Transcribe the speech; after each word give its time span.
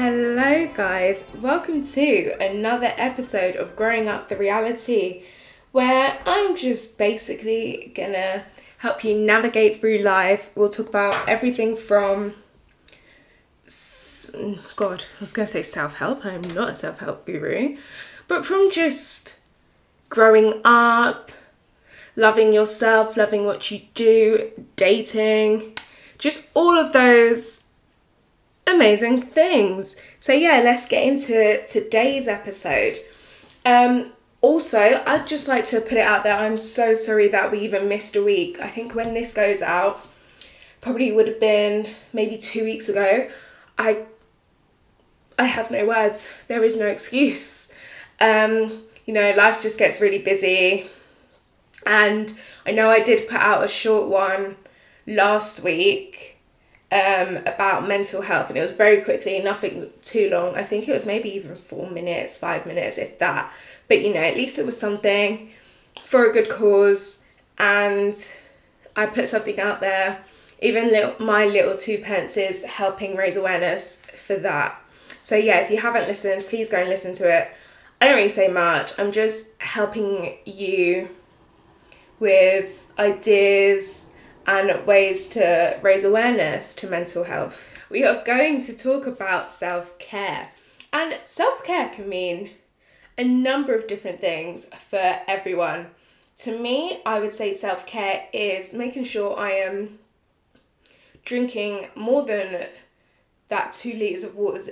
Hello, 0.00 0.70
guys. 0.74 1.24
Welcome 1.40 1.82
to 1.82 2.30
another 2.40 2.92
episode 2.96 3.56
of 3.56 3.74
Growing 3.74 4.06
Up 4.06 4.28
the 4.28 4.36
Reality, 4.36 5.24
where 5.72 6.20
I'm 6.24 6.54
just 6.54 6.98
basically 6.98 7.90
gonna 7.96 8.44
help 8.76 9.02
you 9.02 9.18
navigate 9.18 9.80
through 9.80 9.98
life. 10.04 10.50
We'll 10.54 10.68
talk 10.68 10.88
about 10.88 11.28
everything 11.28 11.74
from 11.74 12.34
God, 14.76 15.06
I 15.16 15.20
was 15.20 15.32
gonna 15.32 15.48
say 15.48 15.64
self 15.64 15.98
help. 15.98 16.24
I'm 16.24 16.42
not 16.42 16.70
a 16.70 16.74
self 16.76 17.00
help 17.00 17.26
guru, 17.26 17.76
but 18.28 18.46
from 18.46 18.70
just 18.70 19.34
growing 20.10 20.60
up, 20.64 21.32
loving 22.14 22.52
yourself, 22.52 23.16
loving 23.16 23.46
what 23.46 23.68
you 23.72 23.80
do, 23.94 24.52
dating, 24.76 25.74
just 26.18 26.46
all 26.54 26.78
of 26.78 26.92
those 26.92 27.64
amazing 28.68 29.22
things. 29.22 29.96
So 30.20 30.32
yeah, 30.32 30.60
let's 30.62 30.86
get 30.86 31.06
into 31.06 31.62
today's 31.66 32.28
episode. 32.28 32.98
Um 33.64 34.12
also, 34.40 35.02
I'd 35.04 35.26
just 35.26 35.48
like 35.48 35.64
to 35.66 35.80
put 35.80 35.94
it 35.94 36.06
out 36.06 36.22
there. 36.22 36.36
I'm 36.36 36.58
so 36.58 36.94
sorry 36.94 37.26
that 37.28 37.50
we 37.50 37.58
even 37.60 37.88
missed 37.88 38.14
a 38.14 38.22
week. 38.22 38.60
I 38.60 38.68
think 38.68 38.94
when 38.94 39.12
this 39.12 39.32
goes 39.32 39.62
out, 39.62 40.06
probably 40.80 41.10
would 41.10 41.26
have 41.26 41.40
been 41.40 41.88
maybe 42.12 42.38
2 42.38 42.62
weeks 42.62 42.88
ago. 42.88 43.28
I 43.76 44.04
I 45.38 45.44
have 45.44 45.70
no 45.70 45.86
words. 45.86 46.32
There 46.48 46.64
is 46.64 46.76
no 46.76 46.86
excuse. 46.86 47.72
Um, 48.20 48.82
you 49.06 49.14
know, 49.14 49.32
life 49.36 49.60
just 49.60 49.78
gets 49.78 50.00
really 50.00 50.18
busy. 50.18 50.86
And 51.86 52.32
I 52.66 52.72
know 52.72 52.90
I 52.90 53.00
did 53.00 53.28
put 53.28 53.38
out 53.38 53.64
a 53.64 53.68
short 53.68 54.08
one 54.08 54.56
last 55.06 55.60
week 55.60 56.37
um, 56.90 57.38
about 57.38 57.86
mental 57.86 58.22
health, 58.22 58.48
and 58.48 58.58
it 58.58 58.62
was 58.62 58.72
very 58.72 59.02
quickly, 59.02 59.40
nothing 59.40 59.90
too 60.04 60.30
long. 60.30 60.54
I 60.54 60.62
think 60.62 60.88
it 60.88 60.92
was 60.92 61.04
maybe 61.04 61.28
even 61.34 61.54
four 61.54 61.90
minutes, 61.90 62.36
five 62.36 62.64
minutes, 62.66 62.96
if 62.96 63.18
that. 63.18 63.52
But 63.88 64.00
you 64.00 64.14
know, 64.14 64.20
at 64.20 64.36
least 64.36 64.58
it 64.58 64.64
was 64.64 64.78
something 64.78 65.50
for 66.02 66.28
a 66.28 66.32
good 66.32 66.48
cause, 66.48 67.24
and 67.58 68.14
I 68.96 69.06
put 69.06 69.28
something 69.28 69.60
out 69.60 69.80
there. 69.80 70.24
Even 70.60 70.88
little, 70.88 71.14
my 71.24 71.46
little 71.46 71.76
two 71.76 71.98
pence 71.98 72.36
is 72.36 72.64
helping 72.64 73.16
raise 73.16 73.36
awareness 73.36 74.04
for 74.06 74.36
that. 74.36 74.80
So 75.20 75.36
yeah, 75.36 75.58
if 75.58 75.70
you 75.70 75.78
haven't 75.78 76.08
listened, 76.08 76.46
please 76.48 76.70
go 76.70 76.78
and 76.78 76.88
listen 76.88 77.12
to 77.14 77.30
it. 77.30 77.50
I 78.00 78.06
don't 78.06 78.16
really 78.16 78.28
say 78.28 78.48
much. 78.48 78.92
I'm 78.98 79.12
just 79.12 79.60
helping 79.60 80.38
you 80.46 81.08
with 82.18 82.82
ideas 82.98 84.07
and 84.48 84.86
ways 84.86 85.28
to 85.28 85.78
raise 85.82 86.04
awareness 86.04 86.74
to 86.74 86.86
mental 86.86 87.24
health. 87.24 87.68
We 87.90 88.02
are 88.02 88.24
going 88.24 88.62
to 88.62 88.74
talk 88.74 89.06
about 89.06 89.46
self 89.46 89.98
care. 89.98 90.50
And 90.90 91.18
self 91.24 91.62
care 91.62 91.90
can 91.90 92.08
mean 92.08 92.52
a 93.18 93.24
number 93.24 93.74
of 93.74 93.86
different 93.86 94.22
things 94.22 94.64
for 94.64 95.20
everyone. 95.28 95.88
To 96.38 96.58
me, 96.58 97.02
I 97.04 97.20
would 97.20 97.34
say 97.34 97.52
self 97.52 97.86
care 97.86 98.26
is 98.32 98.72
making 98.72 99.04
sure 99.04 99.38
I 99.38 99.50
am 99.50 99.98
drinking 101.26 101.88
more 101.94 102.24
than 102.24 102.68
that 103.48 103.72
two 103.72 103.92
liters 103.92 104.24
of 104.24 104.34
waters, 104.34 104.70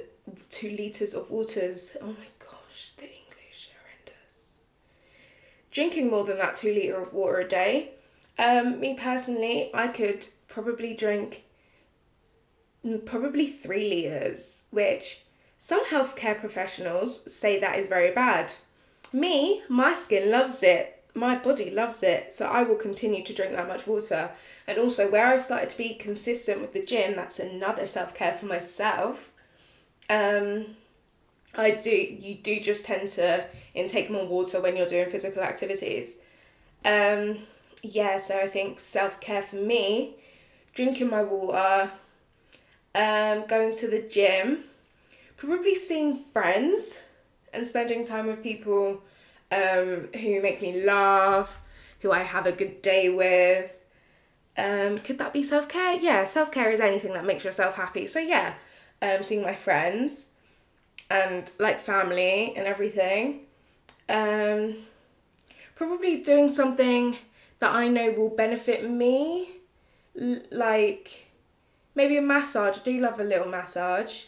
two 0.49 0.71
liters 0.71 1.13
of 1.13 1.31
waters. 1.31 1.99
Oh 2.01 2.07
my 2.07 2.29
gosh, 2.39 2.93
the 2.97 3.05
English 3.05 3.69
horrendous. 3.77 4.65
Drinking 5.71 6.09
more 6.09 6.25
than 6.25 6.39
that 6.39 6.55
two 6.55 6.73
liter 6.73 7.03
of 7.03 7.13
water 7.13 7.41
a 7.41 7.49
day 7.49 7.91
um, 8.39 8.81
me 8.81 8.95
personally, 8.95 9.71
I 9.75 9.89
could 9.89 10.27
probably 10.49 10.95
drink 10.95 11.45
probably 13.05 13.47
three 13.47 13.91
litres, 13.91 14.65
which 14.71 15.25
some 15.59 15.85
healthcare 15.87 16.39
professionals 16.39 17.33
say 17.33 17.59
that 17.61 17.79
is 17.79 17.89
very 17.89 18.13
bad. 18.13 18.53
Me, 19.13 19.63
my 19.69 19.95
skin 19.95 20.31
loves 20.31 20.63
it, 20.63 21.05
my 21.15 21.35
body 21.37 21.71
loves 21.71 22.03
it, 22.03 22.33
so 22.33 22.47
I 22.47 22.63
will 22.63 22.77
continue 22.77 23.25
to 23.25 23.33
drink 23.33 23.53
that 23.53 23.67
much 23.67 23.87
water. 23.87 24.31
And 24.67 24.79
also, 24.79 25.11
where 25.11 25.27
I've 25.27 25.43
started 25.43 25.71
to 25.71 25.79
be 25.79 25.95
consistent 25.95 26.61
with 26.61 26.75
the 26.75 26.85
gym, 26.85 27.17
that's 27.17 27.39
another 27.39 27.87
self 27.87 28.15
care 28.15 28.35
for 28.35 28.47
myself. 28.47 29.33
Um, 30.11 30.77
I 31.57 31.71
do, 31.71 31.91
you 31.91 32.35
do 32.35 32.61
just 32.61 32.85
tend 32.85 33.11
to 33.13 33.47
intake 33.75 34.11
more 34.11 34.27
water 34.27 34.61
when 34.61 34.77
you're 34.77 34.87
doing 34.87 35.09
physical 35.09 35.43
activities. 35.43 36.19
Um, 36.85 37.39
yeah, 37.83 38.19
so 38.19 38.39
I 38.39 38.49
think 38.49 38.81
self 38.81 39.21
care 39.21 39.43
for 39.43 39.57
me, 39.57 40.17
drinking 40.75 41.11
my 41.11 41.23
water, 41.23 41.91
um, 42.95 43.47
going 43.47 43.77
to 43.77 43.89
the 43.89 44.01
gym, 44.01 44.65
probably 45.37 45.75
seeing 45.75 46.17
friends 46.33 47.03
and 47.53 47.67
spending 47.67 48.07
time 48.07 48.27
with 48.27 48.43
people 48.43 49.03
um, 49.53 50.09
who 50.21 50.41
make 50.43 50.61
me 50.63 50.85
laugh, 50.85 51.61
who 52.01 52.13
I 52.13 52.21
have 52.21 52.47
a 52.47 52.53
good 52.53 52.83
day 52.83 53.09
with. 53.09 53.73
Um, 54.59 54.99
could 54.99 55.19
that 55.19 55.33
be 55.33 55.43
self 55.43 55.69
care? 55.69 55.95
Yeah, 55.95 56.25
self 56.25 56.51
care 56.51 56.71
is 56.71 56.81
anything 56.81 57.13
that 57.13 57.27
makes 57.27 57.45
yourself 57.45 57.77
happy. 57.77 58.07
So, 58.07 58.19
yeah, 58.19 58.55
um, 59.03 59.23
seeing 59.23 59.43
my 59.43 59.55
friends 59.55 60.31
and 61.11 61.51
like 61.59 61.81
family 61.81 62.55
and 62.57 62.67
everything. 62.67 63.41
Um, 64.09 64.77
probably 65.75 66.19
doing 66.23 66.51
something 66.51 67.17
that 67.59 67.75
I 67.75 67.89
know 67.89 68.11
will 68.13 68.29
benefit 68.29 68.89
me. 68.89 69.49
L- 70.21 70.43
like 70.51 71.27
maybe 71.95 72.17
a 72.17 72.23
massage. 72.23 72.79
I 72.79 72.83
do 72.83 73.01
love 73.01 73.21
a 73.21 73.25
little 73.25 73.49
massage. 73.49 74.25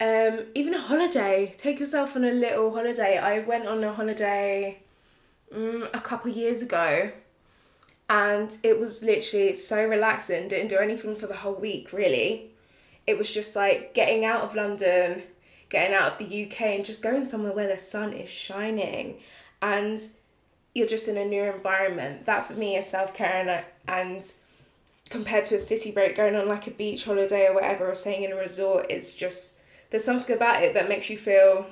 Um, 0.00 0.46
even 0.54 0.74
a 0.74 0.80
holiday. 0.80 1.54
Take 1.56 1.80
yourself 1.80 2.16
on 2.16 2.24
a 2.24 2.32
little 2.32 2.72
holiday. 2.72 3.18
I 3.18 3.40
went 3.40 3.66
on 3.66 3.84
a 3.84 3.92
holiday 3.92 4.80
um, 5.54 5.88
a 5.92 6.00
couple 6.00 6.30
years 6.30 6.62
ago 6.62 7.10
and 8.10 8.58
it 8.64 8.78
was 8.78 9.04
literally 9.04 9.54
so 9.54 9.86
relaxing. 9.86 10.48
Didn't 10.48 10.68
do 10.68 10.78
anything 10.78 11.14
for 11.14 11.28
the 11.28 11.36
whole 11.36 11.54
week, 11.54 11.92
really. 11.92 12.50
It 13.06 13.16
was 13.16 13.32
just 13.32 13.54
like 13.54 13.94
getting 13.94 14.24
out 14.24 14.42
of 14.42 14.56
London, 14.56 15.22
getting 15.68 15.94
out 15.94 16.12
of 16.12 16.18
the 16.18 16.44
UK, 16.44 16.60
and 16.62 16.84
just 16.84 17.04
going 17.04 17.24
somewhere 17.24 17.52
where 17.52 17.68
the 17.72 17.80
sun 17.80 18.12
is 18.12 18.28
shining. 18.28 19.20
And 19.62 20.04
you're 20.74 20.86
just 20.86 21.08
in 21.08 21.16
a 21.16 21.24
new 21.24 21.42
environment. 21.44 22.26
That 22.26 22.44
for 22.44 22.54
me 22.54 22.76
is 22.76 22.86
self 22.86 23.14
care 23.14 23.32
and 23.32 23.64
and 23.88 24.32
compared 25.08 25.44
to 25.46 25.56
a 25.56 25.58
city 25.58 25.90
break, 25.90 26.16
going 26.16 26.36
on 26.36 26.48
like 26.48 26.66
a 26.66 26.70
beach 26.70 27.04
holiday 27.04 27.48
or 27.48 27.54
whatever, 27.54 27.90
or 27.90 27.96
staying 27.96 28.22
in 28.22 28.32
a 28.32 28.36
resort, 28.36 28.86
it's 28.88 29.12
just 29.12 29.60
there's 29.90 30.04
something 30.04 30.34
about 30.34 30.62
it 30.62 30.72
that 30.74 30.88
makes 30.88 31.10
you 31.10 31.18
feel 31.18 31.66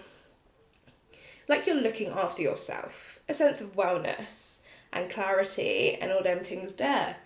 like 1.48 1.66
you're 1.66 1.80
looking 1.80 2.08
after 2.08 2.42
yourself, 2.42 3.20
a 3.28 3.34
sense 3.34 3.60
of 3.60 3.74
wellness 3.76 4.58
and 4.92 5.08
clarity 5.08 5.94
and 5.94 6.10
all 6.10 6.22
them 6.22 6.40
things 6.40 6.74
there. 6.74 7.16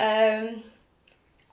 Um, 0.00 0.62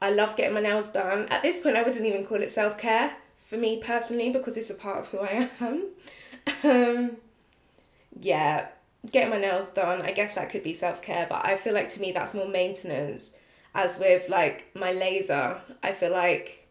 I 0.02 0.12
love 0.12 0.36
getting 0.36 0.54
my 0.54 0.62
nails 0.62 0.92
done. 0.92 1.28
At 1.30 1.42
this 1.42 1.60
point, 1.60 1.76
I 1.76 1.84
wouldn't 1.84 2.06
even 2.06 2.26
call 2.26 2.42
it 2.42 2.52
self 2.52 2.78
care 2.78 3.18
for 3.46 3.58
me 3.58 3.82
personally 3.84 4.32
because 4.32 4.56
it's 4.56 4.70
a 4.70 4.76
part 4.76 5.00
of 5.00 5.08
who 5.08 5.20
I 5.20 5.50
am. 5.60 5.86
um, 6.64 7.18
yeah, 8.22 8.68
getting 9.06 9.30
my 9.30 9.40
nails 9.40 9.72
done, 9.72 10.02
I 10.02 10.12
guess 10.12 10.36
that 10.36 10.50
could 10.50 10.64
be 10.64 10.74
self 10.74 11.02
care, 11.02 11.28
but 11.30 11.46
I 11.46 11.58
feel 11.58 11.74
like 11.74 11.90
to 11.90 12.02
me 12.02 12.12
that's 12.12 12.34
more 12.34 12.48
maintenance. 12.48 13.38
As 13.74 14.00
with 14.00 14.30
like 14.30 14.72
my 14.76 14.94
laser, 14.94 15.60
I 15.84 15.92
feel 15.92 16.12
like 16.12 16.68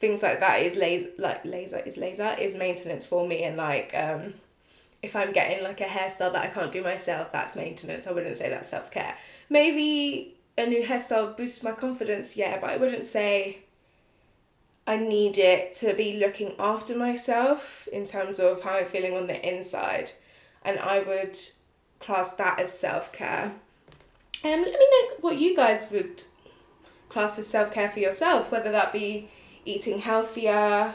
things 0.00 0.22
like 0.22 0.40
that 0.40 0.60
is 0.60 0.76
laser 0.76 1.08
like 1.18 1.44
laser 1.44 1.78
is 1.78 1.96
laser 1.96 2.36
is 2.38 2.54
maintenance 2.54 3.06
for 3.06 3.26
me 3.26 3.44
and 3.44 3.56
like 3.56 3.94
um 3.94 4.34
if 5.02 5.16
I'm 5.16 5.32
getting 5.32 5.62
like 5.62 5.80
a 5.80 5.84
hairstyle 5.84 6.32
that 6.32 6.44
I 6.44 6.48
can't 6.48 6.72
do 6.72 6.82
myself, 6.82 7.30
that's 7.30 7.54
maintenance. 7.54 8.06
I 8.06 8.12
wouldn't 8.12 8.38
say 8.38 8.48
that's 8.48 8.68
self 8.68 8.90
care. 8.90 9.16
Maybe 9.48 10.34
a 10.58 10.66
new 10.66 10.82
hairstyle 10.82 11.36
boosts 11.36 11.62
my 11.62 11.72
confidence, 11.72 12.36
yeah, 12.36 12.58
but 12.60 12.70
I 12.70 12.76
wouldn't 12.76 13.04
say 13.04 13.58
I 14.86 14.96
need 14.96 15.38
it 15.38 15.72
to 15.74 15.94
be 15.94 16.18
looking 16.18 16.54
after 16.58 16.96
myself 16.96 17.88
in 17.92 18.04
terms 18.04 18.38
of 18.38 18.62
how 18.62 18.78
I'm 18.78 18.86
feeling 18.86 19.16
on 19.16 19.26
the 19.26 19.48
inside 19.48 20.12
and 20.66 20.78
I 20.80 20.98
would 20.98 21.38
class 22.00 22.34
that 22.34 22.60
as 22.60 22.76
self 22.76 23.12
care. 23.12 23.52
Um, 24.44 24.60
let 24.62 24.66
me 24.66 24.72
know 24.72 25.08
what 25.20 25.38
you 25.38 25.56
guys 25.56 25.90
would 25.90 26.24
class 27.08 27.38
as 27.38 27.46
self 27.46 27.72
care 27.72 27.88
for 27.88 28.00
yourself, 28.00 28.52
whether 28.52 28.70
that 28.72 28.92
be 28.92 29.30
eating 29.64 29.98
healthier 29.98 30.92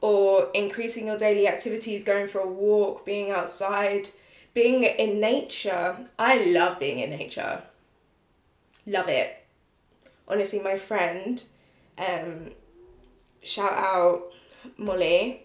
or 0.00 0.48
increasing 0.54 1.06
your 1.08 1.18
daily 1.18 1.48
activities, 1.48 2.04
going 2.04 2.28
for 2.28 2.40
a 2.40 2.48
walk, 2.48 3.04
being 3.04 3.30
outside, 3.30 4.08
being 4.54 4.84
in 4.84 5.20
nature. 5.20 5.96
I 6.18 6.44
love 6.44 6.78
being 6.78 7.00
in 7.00 7.10
nature. 7.10 7.62
Love 8.86 9.08
it. 9.08 9.44
Honestly, 10.28 10.60
my 10.60 10.76
friend, 10.76 11.42
um, 11.98 12.50
shout 13.42 13.72
out 13.72 14.32
Molly, 14.76 15.44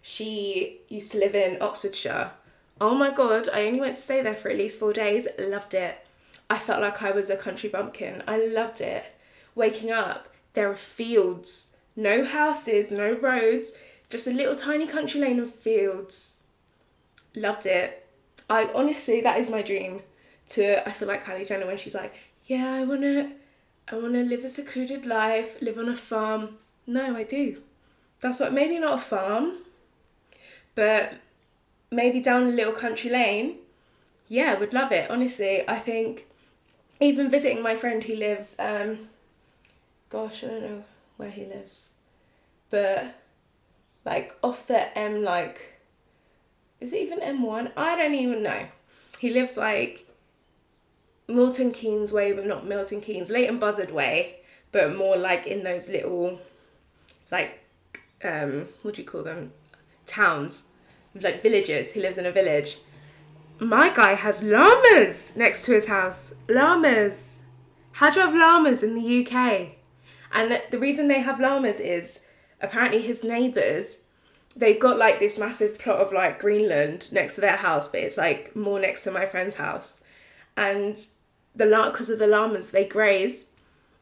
she 0.00 0.80
used 0.88 1.12
to 1.12 1.18
live 1.18 1.34
in 1.34 1.60
Oxfordshire 1.60 2.32
Oh 2.80 2.94
my 2.94 3.10
god, 3.10 3.48
I 3.52 3.66
only 3.66 3.80
went 3.80 3.96
to 3.96 4.02
stay 4.02 4.22
there 4.22 4.34
for 4.34 4.50
at 4.50 4.56
least 4.56 4.78
four 4.78 4.92
days. 4.92 5.26
Loved 5.38 5.74
it. 5.74 6.06
I 6.50 6.58
felt 6.58 6.80
like 6.80 7.02
I 7.02 7.10
was 7.10 7.28
a 7.28 7.36
country 7.36 7.68
bumpkin. 7.68 8.22
I 8.26 8.46
loved 8.46 8.80
it. 8.80 9.04
Waking 9.54 9.90
up, 9.90 10.28
there 10.54 10.70
are 10.70 10.76
fields 10.76 11.74
No 11.96 12.24
houses, 12.24 12.92
no 12.92 13.12
roads, 13.12 13.76
just 14.08 14.28
a 14.28 14.30
little 14.30 14.54
tiny 14.54 14.86
country 14.86 15.20
lane 15.20 15.40
of 15.40 15.52
fields. 15.52 16.42
Loved 17.34 17.66
it. 17.66 18.06
I 18.48 18.70
honestly, 18.72 19.20
that 19.22 19.40
is 19.40 19.50
my 19.50 19.62
dream. 19.62 20.02
To 20.50 20.88
I 20.88 20.92
feel 20.92 21.08
like 21.08 21.24
Kylie 21.24 21.46
Jenner 21.46 21.66
when 21.66 21.76
she's 21.76 21.94
like, 21.94 22.14
yeah, 22.46 22.72
I 22.72 22.84
wanna, 22.84 23.32
I 23.90 23.96
wanna 23.96 24.22
live 24.22 24.44
a 24.44 24.48
secluded 24.48 25.04
life, 25.04 25.60
live 25.60 25.76
on 25.76 25.88
a 25.88 25.96
farm. 25.96 26.56
No, 26.86 27.16
I 27.16 27.24
do. 27.24 27.62
That's 28.20 28.40
what. 28.40 28.52
Maybe 28.52 28.78
not 28.78 28.94
a 28.94 29.02
farm, 29.02 29.58
but 30.74 31.14
maybe 31.90 32.20
down 32.20 32.44
a 32.44 32.50
little 32.50 32.72
country 32.72 33.10
lane. 33.10 33.56
Yeah, 34.26 34.58
would 34.58 34.74
love 34.74 34.92
it. 34.92 35.10
Honestly, 35.10 35.66
I 35.68 35.78
think 35.78 36.26
even 37.00 37.30
visiting 37.30 37.62
my 37.62 37.74
friend 37.74 38.02
who 38.04 38.14
lives, 38.14 38.56
um, 38.58 39.08
gosh, 40.08 40.44
I 40.44 40.48
don't 40.48 40.62
know 40.62 40.84
where 41.16 41.30
he 41.30 41.44
lives, 41.44 41.92
but 42.70 43.14
like 44.04 44.36
off 44.42 44.66
the 44.66 44.96
M, 44.96 45.22
like, 45.22 45.80
is 46.80 46.92
it 46.92 47.00
even 47.00 47.20
M1? 47.20 47.72
I 47.76 47.96
don't 47.96 48.14
even 48.14 48.42
know. 48.42 48.66
He 49.18 49.30
lives 49.30 49.56
like 49.56 50.06
Milton 51.26 51.72
Keynes 51.72 52.12
way, 52.12 52.32
but 52.32 52.46
not 52.46 52.66
Milton 52.66 53.00
Keynes, 53.00 53.30
Leighton 53.30 53.58
Buzzard 53.58 53.90
way, 53.90 54.38
but 54.72 54.96
more 54.96 55.16
like 55.16 55.46
in 55.46 55.64
those 55.64 55.88
little, 55.88 56.40
like, 57.30 57.64
um, 58.24 58.68
what 58.82 58.94
do 58.94 59.02
you 59.02 59.08
call 59.08 59.22
them? 59.22 59.52
Towns, 60.06 60.64
like 61.22 61.42
villages. 61.42 61.92
He 61.92 62.00
lives 62.00 62.18
in 62.18 62.26
a 62.26 62.32
village. 62.32 62.78
My 63.60 63.88
guy 63.88 64.14
has 64.14 64.42
llamas 64.42 65.36
next 65.36 65.64
to 65.64 65.72
his 65.72 65.88
house. 65.88 66.36
Llamas. 66.48 67.42
How 67.92 68.10
do 68.10 68.20
you 68.20 68.26
have 68.26 68.34
llamas 68.34 68.82
in 68.82 68.94
the 68.94 69.26
UK? 69.26 69.70
And 70.32 70.62
the 70.70 70.78
reason 70.78 71.08
they 71.08 71.20
have 71.20 71.40
llamas 71.40 71.80
is 71.80 72.20
apparently 72.60 73.02
his 73.02 73.24
neighbours 73.24 74.04
they've 74.58 74.80
got 74.80 74.98
like 74.98 75.18
this 75.18 75.38
massive 75.38 75.78
plot 75.78 76.00
of 76.00 76.12
like 76.12 76.40
Greenland 76.40 77.10
next 77.12 77.36
to 77.36 77.40
their 77.40 77.56
house, 77.56 77.86
but 77.86 78.00
it's 78.00 78.16
like 78.16 78.54
more 78.56 78.80
next 78.80 79.04
to 79.04 79.10
my 79.10 79.24
friend's 79.24 79.54
house. 79.54 80.04
And 80.56 80.98
the 81.54 81.66
because 81.90 82.10
of 82.10 82.18
the 82.18 82.26
llamas, 82.26 82.72
they 82.72 82.84
graze. 82.84 83.50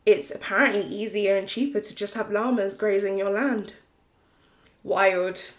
It's 0.07 0.35
apparently 0.35 0.87
easier 0.87 1.37
and 1.37 1.49
cheaper 1.49 1.81
to 1.81 1.95
just 1.95 2.15
have 2.15 2.31
llamas 2.31 2.75
grazing 2.75 3.19
your 3.19 3.31
land. 3.31 3.75
Wild. 4.83 5.51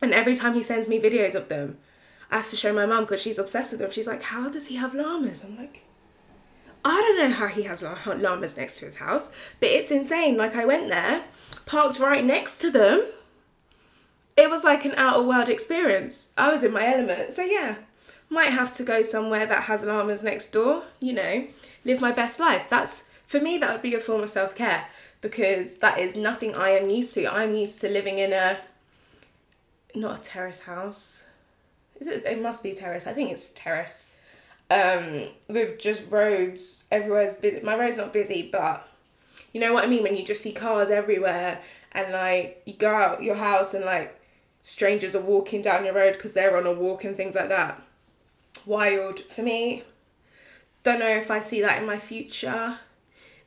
And 0.00 0.14
every 0.14 0.34
time 0.34 0.54
he 0.54 0.62
sends 0.62 0.88
me 0.88 1.00
videos 1.00 1.34
of 1.34 1.48
them, 1.48 1.78
I 2.30 2.36
have 2.36 2.50
to 2.50 2.56
show 2.56 2.72
my 2.72 2.86
mum 2.86 3.04
because 3.04 3.22
she's 3.22 3.38
obsessed 3.38 3.72
with 3.72 3.80
them. 3.80 3.90
She's 3.90 4.06
like, 4.06 4.22
How 4.22 4.48
does 4.48 4.66
he 4.66 4.76
have 4.76 4.94
llamas? 4.94 5.42
I'm 5.44 5.56
like, 5.56 5.84
I 6.84 7.00
don't 7.00 7.18
know 7.18 7.34
how 7.34 7.48
he 7.48 7.64
has 7.64 7.82
llamas 7.82 8.56
next 8.56 8.78
to 8.78 8.86
his 8.86 8.96
house, 8.96 9.34
but 9.60 9.68
it's 9.68 9.90
insane. 9.90 10.36
Like, 10.36 10.54
I 10.54 10.64
went 10.64 10.88
there, 10.88 11.24
parked 11.66 11.98
right 11.98 12.24
next 12.24 12.58
to 12.60 12.70
them. 12.70 13.04
It 14.36 14.48
was 14.48 14.62
like 14.62 14.84
an 14.84 14.94
outer 14.96 15.26
world 15.26 15.48
experience. 15.48 16.30
I 16.38 16.52
was 16.52 16.62
in 16.62 16.72
my 16.72 16.86
element. 16.86 17.32
So, 17.32 17.42
yeah, 17.42 17.76
might 18.30 18.50
have 18.50 18.72
to 18.76 18.84
go 18.84 19.02
somewhere 19.02 19.46
that 19.46 19.64
has 19.64 19.82
llamas 19.82 20.22
next 20.22 20.52
door, 20.52 20.84
you 21.00 21.12
know, 21.12 21.46
live 21.84 22.00
my 22.00 22.12
best 22.12 22.38
life. 22.38 22.66
That's, 22.68 23.08
for 23.26 23.40
me, 23.40 23.58
that 23.58 23.72
would 23.72 23.82
be 23.82 23.94
a 23.94 24.00
form 24.00 24.22
of 24.22 24.30
self 24.30 24.54
care 24.54 24.86
because 25.20 25.78
that 25.78 25.98
is 25.98 26.14
nothing 26.14 26.54
I 26.54 26.70
am 26.70 26.88
used 26.88 27.14
to. 27.14 27.26
I'm 27.26 27.54
used 27.54 27.80
to 27.80 27.88
living 27.88 28.18
in 28.18 28.32
a, 28.32 28.58
not 29.94 30.18
a 30.18 30.22
terrace 30.22 30.60
house. 30.60 31.24
Is 32.00 32.06
it, 32.06 32.24
it 32.24 32.40
must 32.40 32.62
be 32.62 32.74
terrace. 32.74 33.06
I 33.06 33.12
think 33.12 33.30
it's 33.30 33.52
terrace. 33.52 34.14
Um, 34.70 35.28
with 35.48 35.78
just 35.78 36.10
roads, 36.10 36.84
everywhere's 36.90 37.36
busy. 37.36 37.60
My 37.60 37.76
road's 37.76 37.96
not 37.96 38.12
busy, 38.12 38.48
but 38.50 38.86
you 39.52 39.60
know 39.60 39.72
what 39.72 39.84
I 39.84 39.86
mean 39.86 40.02
when 40.02 40.16
you 40.16 40.24
just 40.24 40.42
see 40.42 40.52
cars 40.52 40.90
everywhere 40.90 41.60
and 41.92 42.12
like 42.12 42.62
you 42.66 42.74
go 42.74 42.94
out 42.94 43.22
your 43.22 43.36
house 43.36 43.72
and 43.72 43.84
like 43.84 44.20
strangers 44.62 45.16
are 45.16 45.22
walking 45.22 45.62
down 45.62 45.84
your 45.84 45.94
road 45.94 46.12
because 46.12 46.34
they're 46.34 46.56
on 46.56 46.66
a 46.66 46.72
walk 46.72 47.04
and 47.04 47.16
things 47.16 47.34
like 47.34 47.48
that 47.48 47.82
wild 48.66 49.20
for 49.20 49.42
me. 49.42 49.82
Don't 50.82 51.00
know 51.00 51.08
if 51.08 51.30
I 51.30 51.40
see 51.40 51.60
that 51.62 51.80
in 51.80 51.86
my 51.86 51.98
future. 51.98 52.78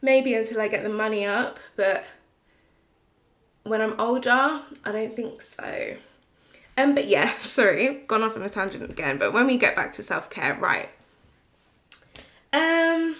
Maybe 0.02 0.34
until 0.34 0.60
I 0.60 0.68
get 0.68 0.84
the 0.84 0.90
money 0.90 1.26
up, 1.26 1.60
but 1.76 2.04
when 3.64 3.82
I'm 3.82 4.00
older, 4.00 4.62
I 4.84 4.92
don't 4.92 5.16
think 5.16 5.42
so. 5.42 5.96
Um, 6.78 6.96
but 6.96 7.08
yeah, 7.08 7.36
sorry, 7.40 8.04
gone 8.08 8.24
off 8.24 8.36
on 8.36 8.44
a 8.44 8.50
tangent 8.50 8.90
again. 8.90 9.18
But 9.18 9.34
when 9.34 9.48
we 9.48 9.58
get 9.58 9.76
back 9.76 9.92
to 9.94 10.04
self 10.04 10.30
care, 10.30 10.56
right? 10.56 10.90
Um. 12.54 13.16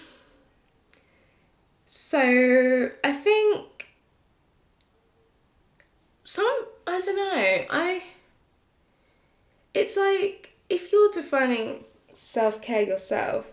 So 1.86 2.90
I 3.04 3.12
think 3.12 3.88
some 6.24 6.66
I 6.86 7.00
don't 7.00 7.16
know 7.16 7.64
I. 7.70 8.02
It's 9.74 9.96
like 9.96 10.54
if 10.68 10.92
you're 10.92 11.10
defining 11.12 11.84
self 12.12 12.62
care 12.62 12.82
yourself, 12.82 13.50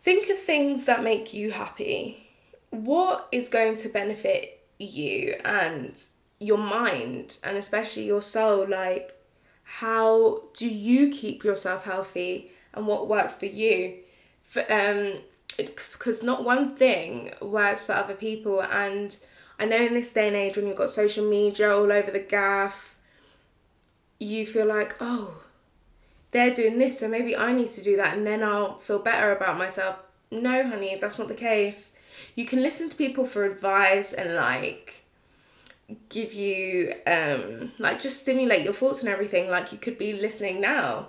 think 0.00 0.28
of 0.30 0.38
things 0.38 0.84
that 0.86 1.02
make 1.02 1.34
you 1.34 1.50
happy. 1.50 2.28
What 2.70 3.28
is 3.32 3.48
going 3.48 3.76
to 3.78 3.88
benefit 3.88 4.64
you 4.78 5.34
and 5.44 6.04
your 6.38 6.58
mind, 6.58 7.38
and 7.42 7.56
especially 7.56 8.06
your 8.06 8.22
soul? 8.22 8.66
Like, 8.68 9.12
how 9.64 10.42
do 10.54 10.68
you 10.68 11.10
keep 11.10 11.44
yourself 11.44 11.84
healthy 11.84 12.50
and 12.74 12.86
what 12.86 13.08
works 13.08 13.34
for 13.34 13.46
you? 13.46 13.98
For, 14.42 14.60
um, 14.72 15.20
because 15.56 16.22
not 16.22 16.44
one 16.44 16.74
thing 16.76 17.32
works 17.40 17.84
for 17.84 17.92
other 17.92 18.14
people, 18.14 18.62
and 18.62 19.16
I 19.58 19.64
know 19.64 19.76
in 19.76 19.94
this 19.94 20.12
day 20.12 20.28
and 20.28 20.36
age 20.36 20.56
when 20.56 20.66
you've 20.66 20.76
got 20.76 20.90
social 20.90 21.28
media 21.28 21.74
all 21.74 21.90
over 21.90 22.10
the 22.10 22.18
gaff, 22.20 22.96
you 24.18 24.46
feel 24.46 24.66
like, 24.66 24.96
oh, 25.00 25.42
they're 26.30 26.52
doing 26.52 26.78
this, 26.78 27.00
so 27.00 27.08
maybe 27.08 27.36
I 27.36 27.52
need 27.52 27.70
to 27.70 27.82
do 27.82 27.96
that 27.96 28.16
and 28.16 28.26
then 28.26 28.42
I'll 28.42 28.76
feel 28.76 28.98
better 28.98 29.32
about 29.32 29.56
myself. 29.56 29.96
No, 30.30 30.68
honey, 30.68 30.98
that's 31.00 31.18
not 31.18 31.28
the 31.28 31.34
case. 31.34 31.96
You 32.34 32.44
can 32.44 32.60
listen 32.60 32.90
to 32.90 32.96
people 32.96 33.24
for 33.24 33.44
advice 33.44 34.12
and 34.12 34.34
like 34.34 35.05
give 36.08 36.32
you 36.32 36.92
um 37.06 37.72
like 37.78 38.00
just 38.00 38.22
stimulate 38.22 38.64
your 38.64 38.72
thoughts 38.72 39.00
and 39.00 39.08
everything 39.08 39.48
like 39.48 39.72
you 39.72 39.78
could 39.78 39.98
be 39.98 40.12
listening 40.12 40.60
now. 40.60 41.08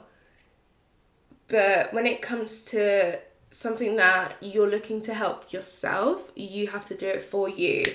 But 1.48 1.94
when 1.94 2.06
it 2.06 2.22
comes 2.22 2.62
to 2.66 3.20
something 3.50 3.96
that 3.96 4.36
you're 4.42 4.70
looking 4.70 5.02
to 5.04 5.14
help 5.14 5.52
yourself, 5.54 6.32
you 6.36 6.68
have 6.68 6.84
to 6.86 6.96
do 6.96 7.08
it 7.08 7.24
for 7.24 7.50
you 7.50 7.86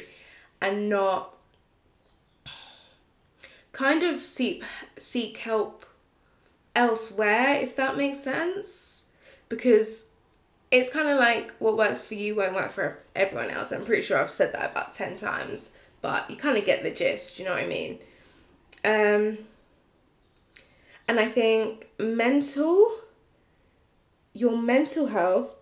and 0.60 0.88
not 0.88 1.34
kind 3.72 4.02
of 4.02 4.20
seek 4.20 4.64
seek 4.96 5.38
help 5.38 5.84
elsewhere, 6.74 7.54
if 7.56 7.76
that 7.76 7.96
makes 7.96 8.20
sense. 8.20 9.10
Because 9.48 10.06
it's 10.70 10.88
kind 10.88 11.08
of 11.08 11.18
like 11.18 11.52
what 11.58 11.76
works 11.76 12.00
for 12.00 12.14
you 12.14 12.34
won't 12.34 12.54
work 12.54 12.70
for 12.70 12.98
everyone 13.14 13.50
else. 13.50 13.72
I'm 13.72 13.84
pretty 13.84 14.02
sure 14.02 14.18
I've 14.18 14.30
said 14.30 14.54
that 14.54 14.70
about 14.70 14.94
10 14.94 15.16
times, 15.16 15.70
but 16.02 16.28
you 16.30 16.36
kind 16.36 16.58
of 16.58 16.64
get 16.64 16.82
the 16.82 16.90
gist, 16.90 17.38
you 17.38 17.44
know 17.44 17.52
what 17.52 17.62
I 17.62 17.66
mean? 17.66 17.98
Um, 18.84 19.38
and 21.08 21.18
I 21.18 21.26
think 21.26 21.88
mental, 21.98 22.92
your 24.34 24.56
mental 24.56 25.06
health 25.06 25.54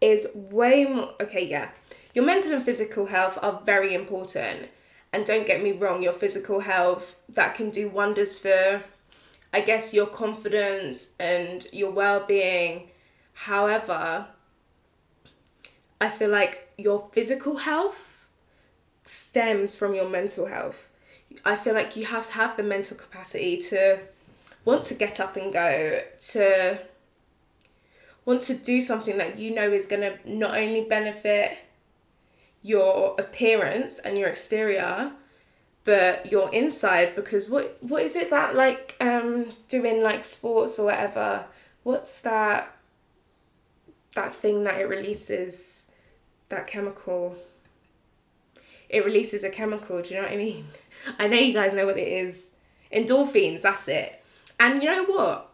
is 0.00 0.28
way 0.34 0.84
more, 0.84 1.14
okay, 1.20 1.44
yeah. 1.46 1.70
Your 2.14 2.24
mental 2.24 2.52
and 2.52 2.64
physical 2.64 3.06
health 3.06 3.38
are 3.42 3.60
very 3.64 3.94
important. 3.94 4.68
And 5.12 5.26
don't 5.26 5.46
get 5.46 5.62
me 5.62 5.72
wrong, 5.72 6.02
your 6.02 6.12
physical 6.12 6.60
health, 6.60 7.16
that 7.30 7.54
can 7.54 7.70
do 7.70 7.88
wonders 7.88 8.38
for 8.38 8.82
I 9.52 9.60
guess, 9.62 9.92
your 9.92 10.06
confidence 10.06 11.14
and 11.18 11.66
your 11.72 11.90
well 11.90 12.24
being. 12.26 12.90
However, 13.32 14.26
I 16.00 16.08
feel 16.08 16.30
like 16.30 16.68
your 16.78 17.08
physical 17.12 17.56
health 17.56 18.09
stems 19.04 19.74
from 19.74 19.94
your 19.94 20.08
mental 20.08 20.46
health. 20.46 20.88
I 21.44 21.56
feel 21.56 21.74
like 21.74 21.96
you 21.96 22.06
have 22.06 22.26
to 22.28 22.32
have 22.34 22.56
the 22.56 22.62
mental 22.62 22.96
capacity 22.96 23.56
to 23.58 24.00
want 24.64 24.84
to 24.84 24.94
get 24.94 25.20
up 25.20 25.36
and 25.36 25.52
go, 25.52 26.00
to 26.30 26.78
want 28.24 28.42
to 28.42 28.54
do 28.54 28.80
something 28.80 29.16
that 29.18 29.38
you 29.38 29.54
know 29.54 29.70
is 29.70 29.86
going 29.86 30.02
to 30.02 30.18
not 30.30 30.56
only 30.56 30.84
benefit 30.84 31.58
your 32.62 33.16
appearance 33.18 33.98
and 33.98 34.18
your 34.18 34.28
exterior, 34.28 35.12
but 35.84 36.30
you're 36.30 36.52
inside 36.52 37.14
because 37.14 37.48
what 37.48 37.78
what 37.80 38.02
is 38.02 38.14
it 38.14 38.30
that 38.30 38.54
like 38.54 38.96
um 39.00 39.46
doing 39.68 40.02
like 40.02 40.24
sports 40.24 40.78
or 40.78 40.86
whatever 40.86 41.46
what's 41.84 42.20
that 42.20 42.76
that 44.14 44.32
thing 44.32 44.64
that 44.64 44.80
it 44.80 44.88
releases 44.88 45.86
that 46.50 46.66
chemical 46.66 47.34
it 48.90 49.04
releases 49.04 49.44
a 49.44 49.50
chemical 49.50 50.02
do 50.02 50.10
you 50.10 50.16
know 50.16 50.22
what 50.22 50.32
i 50.32 50.36
mean 50.36 50.66
i 51.18 51.26
know 51.26 51.36
you 51.36 51.52
guys 51.54 51.74
know 51.74 51.86
what 51.86 51.98
it 51.98 52.08
is 52.08 52.48
endorphins 52.92 53.62
that's 53.62 53.88
it 53.88 54.22
and 54.58 54.82
you 54.82 54.88
know 54.88 55.04
what 55.04 55.48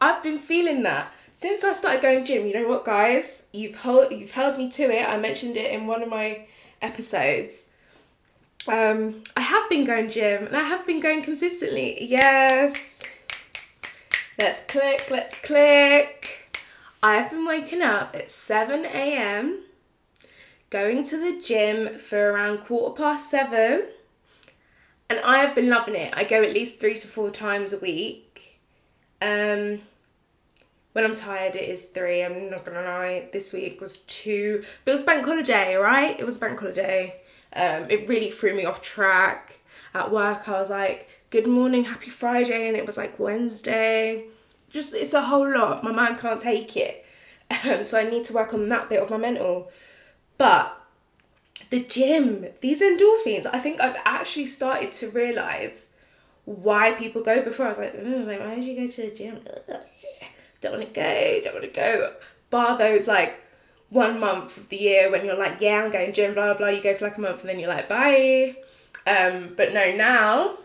i've 0.00 0.22
been 0.22 0.38
feeling 0.38 0.82
that 0.82 1.12
since 1.34 1.64
i 1.64 1.72
started 1.72 2.02
going 2.02 2.24
gym 2.24 2.46
you 2.46 2.52
know 2.52 2.68
what 2.68 2.84
guys 2.84 3.48
you've 3.52 3.80
held 3.80 4.12
you've 4.12 4.32
held 4.32 4.58
me 4.58 4.68
to 4.68 4.82
it 4.84 5.08
i 5.08 5.16
mentioned 5.16 5.56
it 5.56 5.70
in 5.72 5.86
one 5.86 6.02
of 6.02 6.08
my 6.08 6.46
episodes 6.82 7.66
Um, 8.66 9.22
I 9.36 9.42
have 9.42 9.68
been 9.68 9.84
going 9.84 10.08
gym 10.10 10.46
and 10.46 10.56
I 10.56 10.62
have 10.62 10.86
been 10.86 11.00
going 11.00 11.22
consistently. 11.22 11.98
Yes. 12.02 13.02
Let's 14.38 14.64
click, 14.64 15.08
let's 15.10 15.34
click. 15.38 16.58
I've 17.02 17.28
been 17.30 17.46
waking 17.46 17.82
up 17.82 18.16
at 18.16 18.30
7 18.30 18.84
a.m., 18.86 19.60
going 20.74 21.04
to 21.04 21.16
the 21.16 21.40
gym 21.40 21.96
for 22.00 22.32
around 22.32 22.58
quarter 22.58 23.00
past 23.00 23.30
seven, 23.30 23.84
and 25.08 25.20
I 25.20 25.38
have 25.38 25.54
been 25.54 25.68
loving 25.68 25.94
it. 25.94 26.12
I 26.16 26.24
go 26.24 26.42
at 26.42 26.52
least 26.52 26.80
three 26.80 26.96
to 26.96 27.06
four 27.06 27.30
times 27.30 27.72
a 27.72 27.78
week. 27.78 28.58
Um, 29.22 29.82
when 30.92 31.04
I'm 31.04 31.14
tired, 31.14 31.54
it 31.54 31.68
is 31.68 31.84
three. 31.84 32.24
I'm 32.24 32.50
not 32.50 32.64
gonna 32.64 32.82
lie. 32.82 33.28
This 33.32 33.52
week 33.52 33.80
was 33.80 33.98
two, 33.98 34.64
but 34.84 34.90
it 34.90 34.94
was 34.94 35.02
bank 35.04 35.24
holiday, 35.24 35.76
right? 35.76 36.18
It 36.18 36.26
was 36.26 36.38
bank 36.38 36.58
holiday. 36.58 37.20
Um, 37.52 37.88
it 37.88 38.08
really 38.08 38.32
threw 38.32 38.56
me 38.56 38.64
off 38.64 38.82
track. 38.82 39.60
At 39.94 40.10
work, 40.10 40.48
I 40.48 40.58
was 40.58 40.70
like, 40.70 41.08
"Good 41.30 41.46
morning, 41.46 41.84
happy 41.84 42.10
Friday," 42.10 42.66
and 42.66 42.76
it 42.76 42.84
was 42.84 42.96
like 42.96 43.20
Wednesday. 43.20 44.24
Just 44.70 44.92
it's 44.92 45.14
a 45.14 45.22
whole 45.22 45.48
lot. 45.48 45.84
My 45.84 45.92
mind 45.92 46.18
can't 46.18 46.40
take 46.40 46.76
it, 46.76 47.06
um, 47.64 47.84
so 47.84 47.96
I 47.96 48.02
need 48.02 48.24
to 48.24 48.32
work 48.32 48.52
on 48.52 48.68
that 48.70 48.88
bit 48.88 49.00
of 49.00 49.08
my 49.10 49.18
mental. 49.18 49.70
But 50.38 50.80
the 51.70 51.80
gym, 51.80 52.46
these 52.60 52.82
endorphins, 52.82 53.46
I 53.52 53.58
think 53.58 53.80
I've 53.80 53.96
actually 54.04 54.46
started 54.46 54.92
to 54.92 55.10
realize 55.10 55.90
why 56.44 56.92
people 56.92 57.22
go. 57.22 57.42
Before 57.42 57.66
I 57.66 57.68
was 57.70 57.78
like, 57.78 57.94
oh, 57.96 58.24
like 58.26 58.40
why 58.40 58.56
did 58.56 58.64
you 58.64 58.76
go 58.76 58.86
to 58.86 59.02
the 59.02 59.14
gym? 59.14 59.40
don't 60.60 60.72
want 60.72 60.94
to 60.94 61.00
go, 61.00 61.40
don't 61.42 61.54
want 61.54 61.64
to 61.64 61.70
go. 61.70 62.14
Bar 62.50 62.78
those 62.78 63.08
like 63.08 63.40
one 63.90 64.18
month 64.18 64.56
of 64.56 64.68
the 64.68 64.76
year 64.76 65.10
when 65.10 65.24
you're 65.24 65.38
like, 65.38 65.60
yeah, 65.60 65.82
I'm 65.84 65.90
going 65.90 66.12
gym, 66.12 66.34
blah, 66.34 66.46
blah, 66.46 66.54
blah. 66.54 66.68
You 66.68 66.82
go 66.82 66.94
for 66.94 67.04
like 67.06 67.16
a 67.16 67.20
month 67.20 67.40
and 67.40 67.50
then 67.50 67.60
you're 67.60 67.68
like, 67.68 67.88
bye. 67.88 68.56
Um, 69.06 69.54
but 69.56 69.72
no, 69.72 69.94
now 69.94 70.56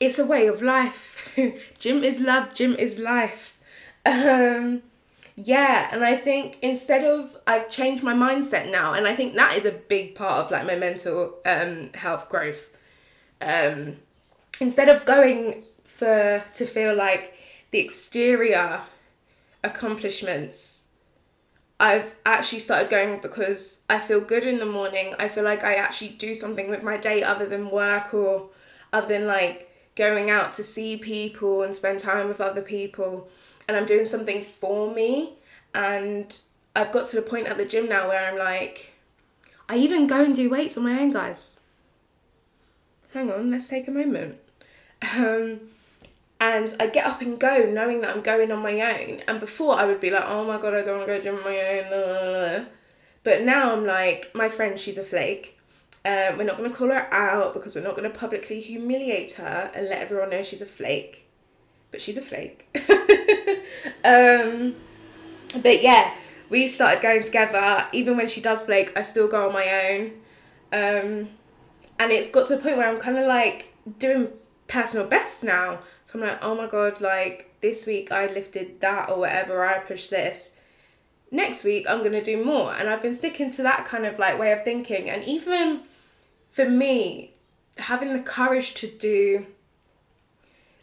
it's 0.00 0.18
a 0.18 0.26
way 0.26 0.46
of 0.46 0.62
life. 0.62 1.36
gym 1.78 2.04
is 2.04 2.20
love, 2.20 2.54
gym 2.54 2.74
is 2.74 2.98
life. 2.98 3.58
Um, 4.06 4.82
yeah, 5.44 5.88
and 5.92 6.04
I 6.04 6.16
think 6.16 6.58
instead 6.62 7.04
of 7.04 7.36
I've 7.46 7.70
changed 7.70 8.02
my 8.02 8.12
mindset 8.12 8.72
now, 8.72 8.94
and 8.94 9.06
I 9.06 9.14
think 9.14 9.34
that 9.34 9.56
is 9.56 9.64
a 9.64 9.70
big 9.70 10.16
part 10.16 10.44
of 10.44 10.50
like 10.50 10.66
my 10.66 10.74
mental 10.74 11.38
um, 11.46 11.90
health 11.94 12.28
growth. 12.28 12.76
Um, 13.40 13.98
instead 14.60 14.88
of 14.88 15.04
going 15.04 15.62
for 15.84 16.42
to 16.54 16.66
feel 16.66 16.94
like 16.96 17.38
the 17.70 17.78
exterior 17.78 18.80
accomplishments 19.62 20.86
I've 21.80 22.14
actually 22.26 22.58
started 22.58 22.90
going 22.90 23.20
because 23.20 23.78
I 23.88 24.00
feel 24.00 24.20
good 24.20 24.44
in 24.44 24.58
the 24.58 24.66
morning. 24.66 25.14
I 25.18 25.28
feel 25.28 25.44
like 25.44 25.62
I 25.62 25.74
actually 25.74 26.08
do 26.08 26.34
something 26.34 26.68
with 26.68 26.82
my 26.82 26.96
day 26.96 27.22
other 27.22 27.46
than 27.46 27.70
work 27.70 28.12
or 28.12 28.50
other 28.92 29.06
than 29.06 29.28
like 29.28 29.70
going 29.94 30.30
out 30.30 30.52
to 30.54 30.64
see 30.64 30.96
people 30.96 31.62
and 31.62 31.72
spend 31.72 32.00
time 32.00 32.26
with 32.26 32.40
other 32.40 32.62
people. 32.62 33.28
And 33.68 33.76
I'm 33.76 33.86
doing 33.86 34.04
something 34.04 34.40
for 34.40 34.92
me. 34.92 35.34
And 35.74 36.40
I've 36.74 36.90
got 36.90 37.04
to 37.06 37.16
the 37.16 37.22
point 37.22 37.46
at 37.46 37.58
the 37.58 37.64
gym 37.64 37.88
now 37.88 38.08
where 38.08 38.28
I'm 38.28 38.38
like, 38.38 38.94
I 39.68 39.76
even 39.76 40.06
go 40.06 40.24
and 40.24 40.34
do 40.34 40.48
weights 40.48 40.76
on 40.78 40.84
my 40.84 40.98
own, 40.98 41.12
guys. 41.12 41.60
Hang 43.12 43.30
on, 43.30 43.50
let's 43.50 43.68
take 43.68 43.86
a 43.86 43.90
moment. 43.90 44.38
Um, 45.16 45.60
and 46.40 46.74
I 46.80 46.86
get 46.86 47.06
up 47.06 47.20
and 47.20 47.38
go 47.38 47.68
knowing 47.70 48.00
that 48.00 48.14
I'm 48.14 48.22
going 48.22 48.50
on 48.52 48.62
my 48.62 48.80
own. 48.80 49.20
And 49.26 49.40
before 49.40 49.78
I 49.78 49.84
would 49.84 50.00
be 50.00 50.10
like, 50.10 50.24
oh 50.26 50.44
my 50.44 50.58
god, 50.60 50.74
I 50.74 50.82
don't 50.82 50.98
want 50.98 51.08
to 51.08 51.18
go 51.18 51.20
gym 51.20 51.36
on 51.36 51.44
my 51.44 51.58
own. 51.58 52.66
But 53.24 53.42
now 53.42 53.72
I'm 53.72 53.84
like, 53.84 54.30
my 54.34 54.48
friend, 54.48 54.78
she's 54.78 54.98
a 54.98 55.04
flake. 55.04 55.58
Um, 56.04 56.38
we're 56.38 56.44
not 56.44 56.56
going 56.56 56.70
to 56.70 56.76
call 56.76 56.88
her 56.88 57.12
out 57.12 57.52
because 57.52 57.74
we're 57.74 57.82
not 57.82 57.96
going 57.96 58.10
to 58.10 58.18
publicly 58.18 58.60
humiliate 58.60 59.32
her 59.32 59.70
and 59.74 59.88
let 59.88 60.00
everyone 60.00 60.30
know 60.30 60.42
she's 60.42 60.62
a 60.62 60.66
flake. 60.66 61.27
But 61.90 62.00
she's 62.00 62.18
a 62.18 62.22
flake. 62.22 62.68
um, 64.04 64.76
but 65.62 65.82
yeah, 65.82 66.14
we 66.50 66.68
started 66.68 67.02
going 67.02 67.22
together. 67.22 67.86
Even 67.92 68.16
when 68.16 68.28
she 68.28 68.40
does 68.40 68.62
flake, 68.62 68.92
I 68.96 69.02
still 69.02 69.28
go 69.28 69.46
on 69.48 69.52
my 69.52 69.90
own. 69.90 70.12
Um, 70.70 71.28
and 71.98 72.12
it's 72.12 72.30
got 72.30 72.46
to 72.46 72.58
a 72.58 72.58
point 72.58 72.76
where 72.76 72.88
I'm 72.88 73.00
kind 73.00 73.18
of 73.18 73.26
like 73.26 73.72
doing 73.98 74.28
personal 74.66 75.06
best 75.06 75.44
now. 75.44 75.80
So 76.04 76.18
I'm 76.18 76.20
like, 76.20 76.38
oh 76.42 76.54
my 76.54 76.66
god, 76.66 77.00
like 77.00 77.54
this 77.60 77.86
week 77.86 78.12
I 78.12 78.26
lifted 78.26 78.80
that 78.80 79.10
or 79.10 79.20
whatever, 79.20 79.64
I 79.64 79.78
pushed 79.78 80.10
this. 80.10 80.54
Next 81.30 81.64
week 81.64 81.86
I'm 81.88 82.02
gonna 82.02 82.22
do 82.22 82.42
more. 82.42 82.72
And 82.74 82.88
I've 82.88 83.02
been 83.02 83.14
sticking 83.14 83.50
to 83.52 83.62
that 83.62 83.84
kind 83.84 84.06
of 84.06 84.18
like 84.18 84.38
way 84.38 84.52
of 84.52 84.64
thinking. 84.64 85.10
And 85.10 85.24
even 85.24 85.82
for 86.50 86.68
me, 86.68 87.34
having 87.76 88.12
the 88.12 88.22
courage 88.22 88.74
to 88.74 88.86
do 88.86 89.46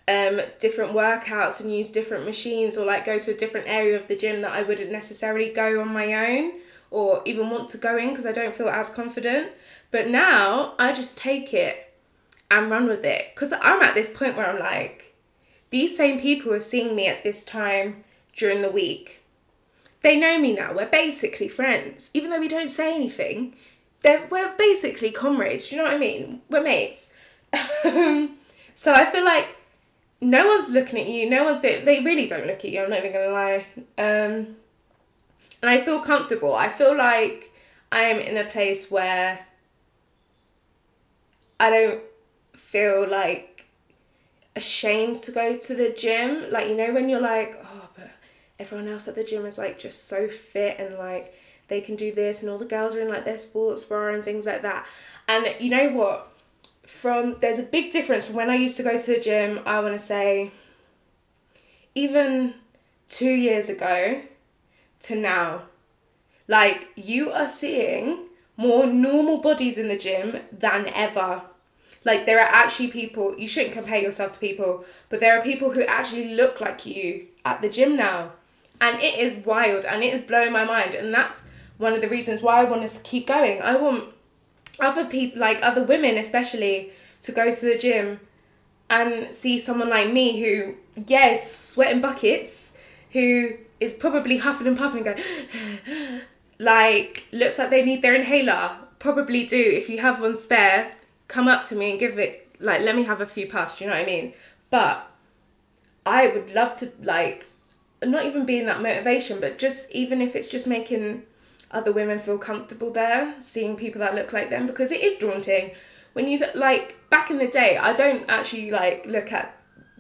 um, 0.08 0.42
different 0.60 0.94
workouts 0.94 1.60
and 1.60 1.76
use 1.76 1.90
different 1.90 2.26
machines 2.26 2.78
or 2.78 2.86
like 2.86 3.06
go 3.06 3.18
to 3.18 3.32
a 3.32 3.38
different 3.38 3.68
area 3.68 3.96
of 3.96 4.08
the 4.08 4.16
gym 4.16 4.42
that 4.42 4.52
I 4.52 4.62
wouldn't 4.62 4.92
necessarily 4.92 5.50
go 5.50 5.82
on 5.82 5.90
my 5.90 6.14
own 6.14 6.54
or 6.92 7.22
even 7.26 7.50
want 7.50 7.70
to 7.70 7.78
go 7.78 7.98
in 7.98 8.10
because 8.10 8.26
I 8.26 8.32
don't 8.32 8.56
feel 8.56 8.70
as 8.70 8.90
confident. 8.90 9.52
But 9.92 10.08
now 10.08 10.76
I 10.78 10.94
just 10.94 11.18
take 11.18 11.54
it 11.54 11.94
and 12.52 12.70
run 12.70 12.88
with 12.88 13.04
it 13.04 13.32
because 13.34 13.52
I'm 13.52 13.82
at 13.82 13.96
this 13.96 14.12
point 14.12 14.38
where 14.38 14.48
I'm 14.48 14.60
like, 14.60 15.16
these 15.72 15.98
same 15.98 16.20
people 16.20 16.54
are 16.54 16.60
seeing 16.60 16.96
me 16.96 17.08
at 17.08 17.24
this 17.24 17.44
time 17.44 18.04
during 18.34 18.62
the 18.62 18.70
week. 18.70 19.22
They 20.02 20.20
know 20.20 20.38
me 20.38 20.54
now. 20.54 20.72
We're 20.72 20.86
basically 20.86 21.48
friends. 21.48 22.12
Even 22.14 22.30
though 22.30 22.40
we 22.40 22.48
don't 22.48 22.70
say 22.70 22.94
anything, 22.94 23.56
they're, 24.04 24.28
we're 24.30 24.54
basically 24.56 25.10
comrades. 25.10 25.70
Do 25.70 25.76
you 25.76 25.82
know 25.82 25.88
what 25.88 25.96
I 25.96 26.00
mean? 26.00 26.42
We're 26.48 26.62
mates. 26.62 27.12
so 28.76 28.94
I 28.94 29.06
feel 29.06 29.26
like 29.26 29.56
no 30.22 30.48
one's 30.48 30.70
looking 30.70 31.00
at 31.00 31.08
you. 31.08 31.30
No 31.30 31.44
one's 31.44 31.62
doing, 31.62 31.86
they 31.86 32.04
really 32.04 32.28
don't 32.28 32.48
look 32.48 32.64
at 32.64 32.72
you. 32.72 32.82
I'm 32.84 32.90
not 32.90 33.00
even 33.00 33.14
gonna 33.14 33.32
lie. 33.32 33.66
Um, 33.98 34.56
and 35.62 35.70
I 35.70 35.80
feel 35.80 36.02
comfortable. 36.02 36.54
I 36.54 36.70
feel 36.70 36.96
like 36.96 37.52
I 37.92 38.04
am 38.04 38.20
in 38.20 38.38
a 38.38 38.50
place 38.50 38.92
where 38.92 39.46
I 41.60 41.70
don't 41.70 42.02
feel 42.54 43.08
like 43.10 43.66
ashamed 44.56 45.22
to 45.22 45.32
go 45.32 45.58
to 45.58 45.76
the 45.76 45.90
gym. 45.90 46.52
Like, 46.52 46.70
you 46.70 46.76
know, 46.76 46.94
when 46.94 47.10
you're 47.10 47.22
like, 47.22 47.60
oh, 47.64 47.90
but 47.96 48.12
everyone 48.60 48.88
else 48.88 49.08
at 49.08 49.16
the 49.16 49.24
gym 49.24 49.46
is 49.46 49.58
like 49.58 49.80
just 49.80 50.08
so 50.08 50.28
fit 50.28 50.80
and 50.80 50.98
like 50.98 51.34
they 51.68 51.82
can 51.82 51.96
do 51.96 52.14
this, 52.14 52.42
and 52.42 52.52
all 52.52 52.58
the 52.58 52.66
girls 52.66 52.96
are 52.96 53.02
in 53.02 53.10
like 53.10 53.26
their 53.26 53.38
sports 53.38 53.84
bra 53.84 54.14
and 54.14 54.24
things 54.24 54.46
like 54.46 54.62
that. 54.62 54.86
And 55.28 55.56
you 55.60 55.70
know 55.70 55.90
what? 55.90 56.32
From 56.86 57.38
there's 57.42 57.60
a 57.60 57.64
big 57.64 57.92
difference 57.92 58.28
from 58.28 58.36
when 58.36 58.50
I 58.50 58.56
used 58.56 58.78
to 58.78 58.84
go 58.84 58.98
to 58.98 59.08
the 59.08 59.20
gym, 59.20 59.60
I 59.66 59.80
want 59.80 59.94
to 59.94 60.00
say, 60.00 60.52
even 61.94 62.56
two 63.08 63.32
years 63.32 63.70
ago 63.70 64.22
to 65.02 65.16
now. 65.16 65.64
Like, 66.48 66.90
you 66.96 67.32
are 67.32 67.50
seeing 67.50 68.28
more 68.56 68.86
normal 68.86 69.40
bodies 69.40 69.80
in 69.80 69.88
the 69.88 69.98
gym 69.98 70.42
than 70.52 70.88
ever 70.94 71.42
like 72.06 72.28
there 72.28 72.40
are 72.40 72.48
actually 72.48 72.88
people 72.88 73.36
you 73.38 73.48
shouldn't 73.48 73.74
compare 73.74 73.98
yourself 73.98 74.32
to 74.32 74.40
people, 74.40 74.86
but 75.10 75.20
there 75.20 75.38
are 75.38 75.44
people 75.44 75.72
who 75.72 75.82
actually 75.84 76.36
look 76.36 76.62
like 76.62 76.86
you 76.86 77.26
at 77.44 77.62
the 77.62 77.70
gym 77.70 77.98
now. 77.98 78.32
And 78.80 79.02
it 79.02 79.18
is 79.18 79.46
wild 79.46 79.86
and 79.86 80.04
it 80.04 80.14
is 80.14 80.28
blowing 80.28 80.52
my 80.52 80.64
mind 80.64 80.94
and 80.94 81.14
that's 81.14 81.46
one 81.78 81.94
of 81.94 82.02
the 82.02 82.08
reasons 82.08 82.42
why 82.42 82.62
I 82.62 82.66
want 82.66 82.88
to 82.88 83.00
keep 83.02 83.28
going. 83.28 83.62
I 83.62 83.76
want 83.76 84.14
other 84.80 85.06
people 85.06 85.40
like 85.40 85.60
other 85.62 85.84
women 85.84 86.18
especially 86.18 86.92
to 87.22 87.32
go 87.32 87.50
to 87.50 87.66
the 87.66 87.78
gym 87.78 88.20
and 88.90 89.34
see 89.34 89.58
someone 89.58 89.90
like 89.90 90.12
me 90.12 90.40
who 90.40 90.76
yes 91.08 91.52
sweating 91.52 92.02
buckets 92.02 92.78
who 93.12 93.54
is 93.80 93.94
probably 93.94 94.38
huffing 94.38 94.68
and 94.68 94.78
puffing 94.78 95.08
and 95.08 95.18
going 95.18 96.22
like 96.60 97.26
looks 97.32 97.58
like 97.58 97.70
they 97.70 97.84
need 97.84 98.02
their 98.02 98.16
inhaler 98.16 98.78
probably 99.00 99.46
do 99.46 99.58
if 99.58 99.90
you 99.90 100.00
have 100.00 100.22
one 100.22 100.36
spare 100.36 100.92
come 101.28 101.48
up 101.48 101.64
to 101.64 101.76
me 101.76 101.92
and 101.92 102.00
give 102.00 102.18
it 102.18 102.46
like 102.60 102.82
let 102.82 102.96
me 102.96 103.04
have 103.04 103.22
a 103.22 103.26
few 103.26 103.48
puffs, 103.48 103.82
you 103.82 103.88
know 103.88 103.94
what 103.94 104.04
I 104.04 104.06
mean? 104.06 104.34
But 104.70 105.08
I 106.06 106.28
would 106.28 106.54
love 106.54 106.78
to 106.80 106.92
like 107.02 107.48
not 108.04 108.26
even 108.26 108.46
being 108.46 108.66
that 108.66 108.82
motivation, 108.82 109.40
but 109.40 109.58
just 109.58 109.92
even 109.92 110.22
if 110.22 110.36
it's 110.36 110.48
just 110.48 110.68
making 110.68 111.24
other 111.76 111.92
women 111.92 112.20
feel 112.20 112.38
comfortable 112.38 112.92
there, 112.92 113.34
seeing 113.40 113.76
people 113.76 114.00
that 114.00 114.16
look 114.16 114.34
like 114.34 114.50
them 114.50 114.66
because 114.66 114.92
it 114.92 115.02
is 115.02 115.18
daunting. 115.18 115.72
When 116.14 116.28
you 116.28 116.40
like 116.56 116.96
back 117.10 117.30
in 117.30 117.38
the 117.38 117.48
day, 117.48 117.78
I 117.78 117.94
don't 117.94 118.26
actually 118.30 118.72
like 118.72 119.06
look 119.06 119.32
at 119.32 119.58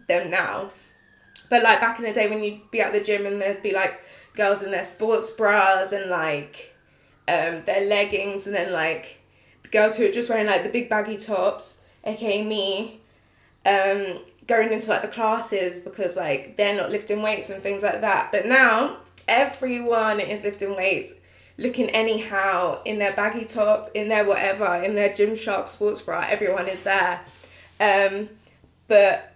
them 0.07 0.29
now. 0.29 0.71
But 1.49 1.63
like 1.63 1.81
back 1.81 1.99
in 1.99 2.05
the 2.05 2.13
day 2.13 2.29
when 2.29 2.43
you'd 2.43 2.71
be 2.71 2.81
at 2.81 2.93
the 2.93 3.01
gym 3.01 3.25
and 3.25 3.41
there'd 3.41 3.61
be 3.61 3.73
like 3.73 4.01
girls 4.35 4.63
in 4.63 4.71
their 4.71 4.85
sports 4.85 5.29
bras 5.31 5.91
and 5.91 6.09
like 6.09 6.73
um 7.27 7.63
their 7.65 7.87
leggings 7.87 8.45
and 8.47 8.55
then 8.55 8.73
like 8.73 9.21
girls 9.71 9.97
who 9.97 10.05
are 10.05 10.11
just 10.11 10.29
wearing 10.29 10.47
like 10.47 10.63
the 10.63 10.69
big 10.69 10.89
baggy 10.89 11.17
tops, 11.17 11.85
aka 12.03 12.43
me, 12.43 13.01
um, 13.65 14.19
going 14.47 14.71
into 14.71 14.89
like 14.89 15.01
the 15.01 15.07
classes 15.07 15.79
because 15.79 16.15
like 16.15 16.55
they're 16.57 16.75
not 16.75 16.91
lifting 16.91 17.21
weights 17.21 17.49
and 17.49 17.61
things 17.61 17.83
like 17.83 18.01
that. 18.01 18.31
But 18.31 18.45
now 18.45 18.97
everyone 19.27 20.19
is 20.19 20.43
lifting 20.43 20.75
weights. 20.75 21.15
Looking 21.57 21.89
anyhow 21.89 22.81
in 22.83 22.99
their 22.99 23.13
baggy 23.13 23.45
top, 23.45 23.91
in 23.93 24.09
their 24.09 24.25
whatever, 24.25 24.75
in 24.83 24.95
their 24.95 25.09
Gymshark 25.09 25.67
sports 25.67 26.01
bra. 26.01 26.25
Everyone 26.27 26.67
is 26.67 26.83
there. 26.83 27.21
Um, 27.79 28.29
but 28.87 29.35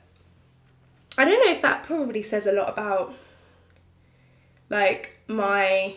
I 1.17 1.25
don't 1.25 1.45
know 1.45 1.51
if 1.51 1.61
that 1.61 1.83
probably 1.83 2.23
says 2.23 2.47
a 2.47 2.51
lot 2.51 2.69
about 2.69 3.13
like 4.69 5.17
my 5.27 5.95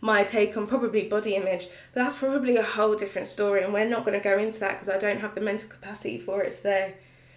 my 0.00 0.22
take 0.22 0.54
on 0.56 0.66
probably 0.66 1.04
body 1.04 1.34
image, 1.34 1.66
but 1.94 2.02
that's 2.02 2.16
probably 2.16 2.56
a 2.56 2.62
whole 2.62 2.94
different 2.94 3.26
story, 3.26 3.62
and 3.62 3.72
we're 3.72 3.88
not 3.88 4.04
going 4.04 4.18
to 4.18 4.22
go 4.22 4.38
into 4.38 4.60
that 4.60 4.72
because 4.72 4.88
I 4.90 4.98
don't 4.98 5.20
have 5.20 5.34
the 5.34 5.40
mental 5.40 5.68
capacity 5.68 6.18
for 6.18 6.42
it 6.42 6.54
today 6.54 6.96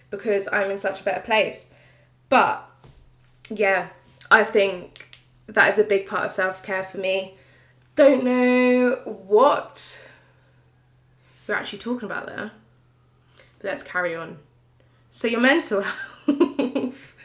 because 0.10 0.50
I'm 0.51 0.70
in 0.70 0.77
such 0.77 1.00
a 1.00 1.04
better 1.04 1.22
place. 1.22 1.70
But 2.27 2.70
yeah, 3.50 3.89
I 4.30 4.44
think 4.44 5.18
that 5.48 5.70
is 5.70 5.80
a 5.80 5.84
big 5.84 6.08
part 6.08 6.25
of 6.25 6.32
self 6.32 6.62
care 6.62 6.84
for 6.84 6.98
me. 6.98 7.37
Don't 7.98 8.24
know 8.24 8.92
what 9.06 10.00
we're 11.48 11.56
actually 11.56 11.80
talking 11.80 12.06
about 12.06 12.27
there, 12.27 12.51
but 13.58 13.66
let's 13.72 13.82
carry 13.82 14.16
on. 14.16 14.38
So, 15.10 15.27
your 15.27 15.39
mental 15.39 15.82
health. 16.27 17.16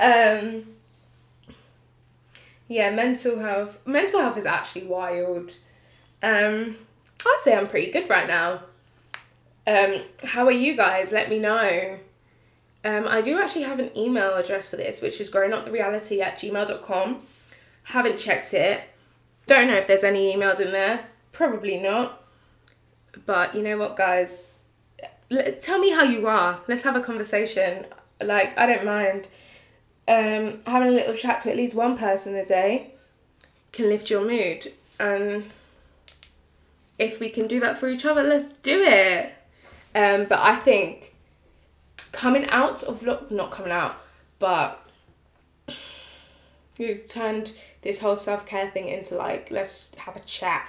um, 0.00 0.64
yeah, 2.66 2.88
mental 2.88 3.40
health. 3.40 3.76
Mental 3.84 4.20
health 4.20 4.38
is 4.38 4.46
actually 4.46 4.86
wild. 4.86 5.50
Um, 6.22 6.78
I'd 7.26 7.40
say 7.42 7.54
I'm 7.54 7.66
pretty 7.66 7.90
good 7.92 8.08
right 8.08 8.26
now. 8.26 8.62
Um, 9.66 9.96
how 10.24 10.46
are 10.46 10.50
you 10.50 10.74
guys? 10.74 11.12
Let 11.12 11.28
me 11.28 11.40
know. 11.40 11.98
Um, 12.86 13.06
I 13.06 13.20
do 13.20 13.38
actually 13.38 13.64
have 13.64 13.80
an 13.80 13.94
email 13.94 14.32
address 14.36 14.70
for 14.70 14.76
this, 14.76 15.02
which 15.02 15.20
is 15.20 15.30
growingupthereality 15.30 16.20
at 16.20 16.38
gmail.com. 16.38 17.20
Haven't 17.82 18.18
checked 18.18 18.54
it. 18.54 18.84
Don't 19.46 19.68
know 19.68 19.76
if 19.76 19.86
there's 19.86 20.04
any 20.04 20.34
emails 20.34 20.60
in 20.60 20.72
there. 20.72 21.06
Probably 21.32 21.78
not. 21.78 22.22
But 23.26 23.54
you 23.54 23.62
know 23.62 23.78
what, 23.78 23.96
guys? 23.96 24.44
L- 25.30 25.52
tell 25.60 25.78
me 25.78 25.90
how 25.90 26.02
you 26.02 26.26
are. 26.26 26.60
Let's 26.68 26.82
have 26.82 26.96
a 26.96 27.00
conversation. 27.00 27.86
Like, 28.22 28.56
I 28.58 28.66
don't 28.66 28.84
mind. 28.84 29.28
Um, 30.08 30.58
having 30.66 30.88
a 30.88 30.92
little 30.92 31.14
chat 31.14 31.40
to 31.40 31.50
at 31.50 31.56
least 31.56 31.74
one 31.74 31.96
person 31.96 32.34
a 32.34 32.44
day 32.44 32.92
can 33.72 33.88
lift 33.88 34.10
your 34.10 34.24
mood. 34.24 34.72
And 34.98 35.50
if 36.98 37.20
we 37.20 37.30
can 37.30 37.46
do 37.46 37.60
that 37.60 37.78
for 37.78 37.88
each 37.88 38.04
other, 38.04 38.22
let's 38.22 38.48
do 38.48 38.82
it. 38.82 39.32
Um, 39.94 40.26
but 40.28 40.38
I 40.38 40.56
think 40.56 41.14
coming 42.12 42.48
out 42.50 42.82
of 42.82 43.02
look 43.02 43.30
not 43.30 43.50
coming 43.50 43.72
out, 43.72 43.96
but 44.38 44.86
you've 46.78 47.08
turned 47.08 47.52
this 47.82 48.00
whole 48.00 48.16
self 48.16 48.46
care 48.46 48.70
thing 48.70 48.88
into 48.88 49.16
like 49.16 49.50
let's 49.50 49.94
have 49.98 50.16
a 50.16 50.20
chat. 50.20 50.68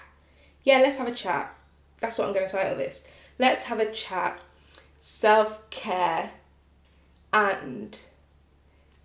Yeah, 0.63 0.79
let's 0.79 0.97
have 0.97 1.07
a 1.07 1.13
chat. 1.13 1.55
That's 1.99 2.17
what 2.17 2.27
I'm 2.27 2.33
gonna 2.33 2.47
title 2.47 2.75
this. 2.75 3.07
Let's 3.39 3.63
have 3.63 3.79
a 3.79 3.91
chat. 3.91 4.39
Self 4.99 5.69
care 5.69 6.31
and 7.31 7.99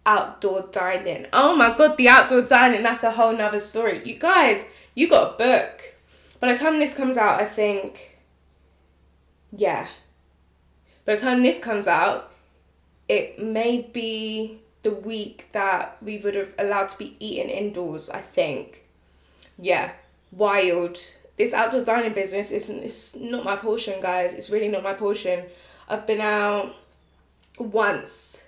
outdoor 0.05 0.69
dining. 0.73 1.27
Oh 1.33 1.55
my 1.55 1.77
god, 1.77 1.97
the 1.97 2.09
outdoor 2.09 2.43
dining, 2.43 2.83
that's 2.83 3.03
a 3.03 3.11
whole 3.11 3.37
nother 3.37 3.61
story. 3.61 4.03
You 4.05 4.15
guys, 4.15 4.71
you 4.95 5.09
got 5.09 5.35
a 5.35 5.39
book. 5.39 5.95
By 6.41 6.53
the 6.53 6.59
time 6.59 6.79
this 6.79 6.95
comes 6.95 7.17
out, 7.17 7.41
I 7.41 7.45
think 7.45 8.19
yeah, 9.51 9.89
by 11.05 11.15
the 11.15 11.21
time 11.21 11.43
this 11.43 11.59
comes 11.59 11.87
out, 11.87 12.33
it 13.09 13.43
may 13.43 13.83
be 13.83 14.61
the 14.89 14.95
week 14.95 15.49
that 15.53 15.99
we 16.01 16.17
would 16.17 16.35
have 16.35 16.55
allowed 16.59 16.89
to 16.89 16.97
be 16.97 17.15
eating 17.21 17.51
indoors, 17.51 18.09
I 18.09 18.21
think. 18.21 18.85
Yeah, 19.59 19.93
wild. 20.33 20.99
This 21.37 21.53
outdoor 21.53 21.85
dining 21.85 22.15
business 22.15 22.51
isn't 22.51 22.83
it's 22.83 23.15
not 23.17 23.45
my 23.45 23.57
portion, 23.57 24.01
guys. 24.01 24.33
It's 24.33 24.49
really 24.49 24.69
not 24.69 24.83
my 24.83 24.95
portion. 24.95 25.45
I've 25.91 26.07
been 26.07 26.23
out 26.23 26.75
once. 27.59 28.43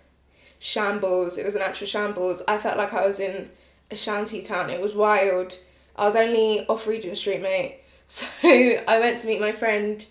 Shambles. 0.58 1.36
It 1.36 1.44
was 1.44 1.56
an 1.56 1.62
actual 1.62 1.86
shambles. 1.86 2.42
I 2.48 2.56
felt 2.56 2.78
like 2.78 2.94
I 2.94 3.06
was 3.06 3.20
in 3.20 3.50
a 3.90 3.96
shanty 3.96 4.40
town. 4.40 4.70
It 4.70 4.80
was 4.80 4.94
wild. 4.94 5.58
I 5.96 6.06
was 6.06 6.16
only 6.16 6.66
off 6.68 6.86
Regent 6.86 7.18
Street, 7.18 7.42
mate. 7.42 7.76
So 8.12 8.26
I 8.42 8.98
went 8.98 9.18
to 9.18 9.28
meet 9.28 9.40
my 9.40 9.52
friend 9.52 10.04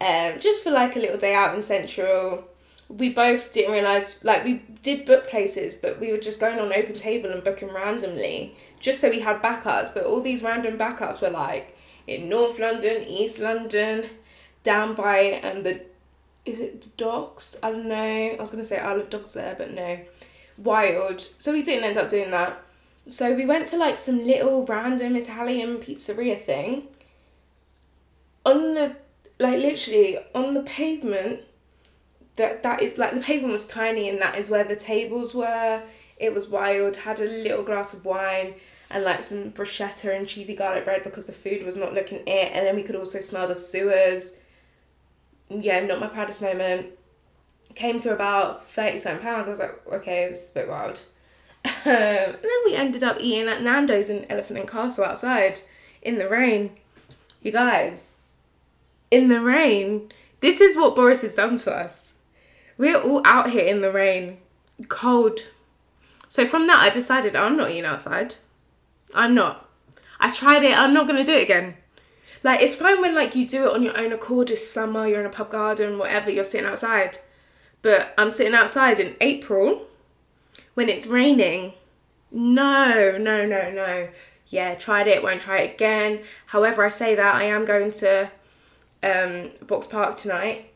um, 0.00 0.40
just 0.40 0.64
for 0.64 0.72
like 0.72 0.96
a 0.96 0.98
little 0.98 1.16
day 1.16 1.32
out 1.32 1.54
in 1.54 1.62
Central. 1.62 2.42
We 2.88 3.10
both 3.10 3.50
didn't 3.50 3.72
realise, 3.72 4.22
like, 4.22 4.44
we 4.44 4.62
did 4.82 5.06
book 5.06 5.28
places, 5.28 5.74
but 5.74 5.98
we 5.98 6.12
were 6.12 6.18
just 6.18 6.38
going 6.38 6.58
on 6.58 6.72
open 6.72 6.94
table 6.94 7.30
and 7.30 7.42
booking 7.42 7.72
randomly 7.72 8.54
just 8.78 9.00
so 9.00 9.10
we 9.10 9.20
had 9.20 9.42
backups. 9.42 9.92
But 9.92 10.04
all 10.04 10.20
these 10.20 10.42
random 10.42 10.78
backups 10.78 11.20
were 11.20 11.30
like 11.30 11.76
in 12.06 12.28
North 12.28 12.58
London, 12.58 13.02
East 13.02 13.40
London, 13.40 14.04
down 14.62 14.94
by 14.94 15.40
um, 15.42 15.62
the, 15.62 15.84
is 16.44 16.60
it 16.60 16.82
the 16.82 16.88
docks? 16.96 17.56
I 17.62 17.72
don't 17.72 17.86
know. 17.86 17.96
I 17.96 18.36
was 18.38 18.50
going 18.50 18.62
to 18.62 18.68
say 18.68 18.78
Isle 18.78 19.00
of 19.00 19.10
Dogs 19.10 19.34
there, 19.34 19.56
but 19.58 19.72
no. 19.72 19.98
Wild. 20.58 21.28
So 21.38 21.52
we 21.52 21.62
didn't 21.62 21.84
end 21.84 21.96
up 21.96 22.08
doing 22.08 22.30
that. 22.30 22.62
So 23.08 23.34
we 23.34 23.46
went 23.46 23.66
to 23.68 23.76
like 23.76 23.98
some 23.98 24.24
little 24.24 24.64
random 24.64 25.16
Italian 25.16 25.78
pizzeria 25.78 26.38
thing. 26.38 26.88
On 28.44 28.74
the 28.74 28.96
like 29.38 29.58
literally 29.58 30.18
on 30.34 30.54
the 30.54 30.62
pavement 30.62 31.40
that 32.36 32.62
that 32.62 32.82
is 32.82 32.98
like 32.98 33.14
the 33.14 33.20
pavement 33.20 33.52
was 33.52 33.66
tiny 33.66 34.08
and 34.08 34.20
that 34.20 34.36
is 34.36 34.50
where 34.50 34.64
the 34.64 34.76
tables 34.76 35.34
were. 35.34 35.82
It 36.18 36.32
was 36.32 36.48
wild 36.48 36.96
had 36.96 37.20
a 37.20 37.24
little 37.24 37.62
glass 37.62 37.92
of 37.92 38.04
wine 38.04 38.54
and 38.90 39.04
like 39.04 39.22
some 39.22 39.50
bruschetta 39.50 40.16
and 40.16 40.28
cheesy 40.28 40.54
garlic 40.54 40.84
bread 40.84 41.02
because 41.02 41.26
the 41.26 41.32
food 41.32 41.64
was 41.64 41.76
not 41.76 41.94
looking 41.94 42.20
it. 42.26 42.52
And 42.52 42.66
then 42.66 42.76
we 42.76 42.82
could 42.82 42.96
also 42.96 43.20
smell 43.20 43.48
the 43.48 43.56
sewers. 43.56 44.34
Yeah 45.48 45.80
not 45.80 46.00
my 46.00 46.06
proudest 46.08 46.40
moment. 46.40 46.86
Came 47.74 47.98
to 48.00 48.12
about 48.12 48.66
30 48.66 48.98
something 49.00 49.22
pounds. 49.22 49.48
I 49.48 49.50
was 49.50 49.60
like 49.60 49.86
okay 49.92 50.24
is 50.24 50.50
a 50.50 50.54
bit 50.54 50.68
wild. 50.68 51.02
Um, 51.84 51.92
and 51.92 52.42
then 52.42 52.60
we 52.64 52.74
ended 52.74 53.02
up 53.02 53.16
eating 53.20 53.48
at 53.48 53.62
nando's 53.62 54.08
in 54.08 54.24
elephant 54.30 54.58
and 54.58 54.68
castle 54.68 55.04
outside 55.04 55.60
in 56.02 56.18
the 56.18 56.28
rain. 56.28 56.70
You 57.42 57.52
guys 57.52 58.16
in 59.10 59.28
the 59.28 59.40
rain. 59.40 60.10
This 60.40 60.60
is 60.60 60.76
what 60.76 60.94
Boris 60.94 61.22
has 61.22 61.34
done 61.34 61.56
to 61.58 61.72
us. 61.72 62.14
We're 62.78 63.00
all 63.00 63.22
out 63.24 63.50
here 63.50 63.64
in 63.64 63.80
the 63.80 63.90
rain, 63.90 64.38
cold. 64.88 65.40
So 66.28 66.46
from 66.46 66.66
that, 66.66 66.80
I 66.80 66.90
decided 66.90 67.34
I'm 67.34 67.56
not 67.56 67.70
eating 67.70 67.84
outside. 67.84 68.36
I'm 69.14 69.34
not. 69.34 69.68
I 70.20 70.30
tried 70.30 70.62
it. 70.62 70.76
I'm 70.76 70.92
not 70.92 71.06
gonna 71.06 71.24
do 71.24 71.34
it 71.34 71.42
again. 71.42 71.76
Like 72.42 72.60
it's 72.60 72.74
fine 72.74 73.00
when 73.00 73.14
like 73.14 73.34
you 73.34 73.46
do 73.46 73.66
it 73.66 73.74
on 73.74 73.82
your 73.82 73.98
own 73.98 74.12
accord. 74.12 74.50
It's 74.50 74.66
summer. 74.66 75.06
You're 75.06 75.20
in 75.20 75.26
a 75.26 75.30
pub 75.30 75.50
garden, 75.50 75.98
whatever. 75.98 76.30
You're 76.30 76.44
sitting 76.44 76.66
outside. 76.66 77.18
But 77.82 78.14
I'm 78.18 78.30
sitting 78.30 78.54
outside 78.54 78.98
in 78.98 79.16
April 79.20 79.86
when 80.74 80.88
it's 80.88 81.06
raining. 81.06 81.72
No, 82.30 83.16
no, 83.18 83.46
no, 83.46 83.70
no. 83.70 84.08
Yeah, 84.48 84.74
tried 84.74 85.06
it. 85.06 85.22
Won't 85.22 85.40
try 85.40 85.60
it 85.60 85.74
again. 85.74 86.20
However, 86.46 86.84
I 86.84 86.88
say 86.88 87.14
that 87.14 87.34
I 87.34 87.44
am 87.44 87.64
going 87.64 87.90
to 87.92 88.30
um, 89.02 89.50
Box 89.66 89.86
Park 89.86 90.16
tonight. 90.16 90.72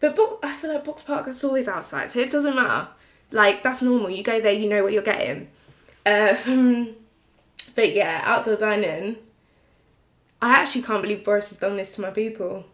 But 0.00 0.14
book, 0.14 0.40
I 0.42 0.54
feel 0.56 0.72
like 0.72 0.84
Box 0.84 1.02
Park 1.02 1.26
is 1.28 1.42
always 1.42 1.68
outside, 1.68 2.10
so 2.10 2.20
it 2.20 2.30
doesn't 2.30 2.54
matter. 2.54 2.88
Like 3.30 3.62
that's 3.62 3.82
normal. 3.82 4.10
You 4.10 4.22
go 4.22 4.40
there, 4.40 4.52
you 4.52 4.68
know 4.68 4.82
what 4.82 4.92
you're 4.92 5.02
getting. 5.02 5.48
Um, 6.04 6.94
but 7.74 7.92
yeah, 7.92 8.22
outdoor 8.24 8.56
dining. 8.56 9.16
I 10.40 10.50
actually 10.52 10.82
can't 10.82 11.02
believe 11.02 11.24
Boris 11.24 11.48
has 11.48 11.58
done 11.58 11.76
this 11.76 11.94
to 11.94 12.02
my 12.02 12.10
people. 12.10 12.66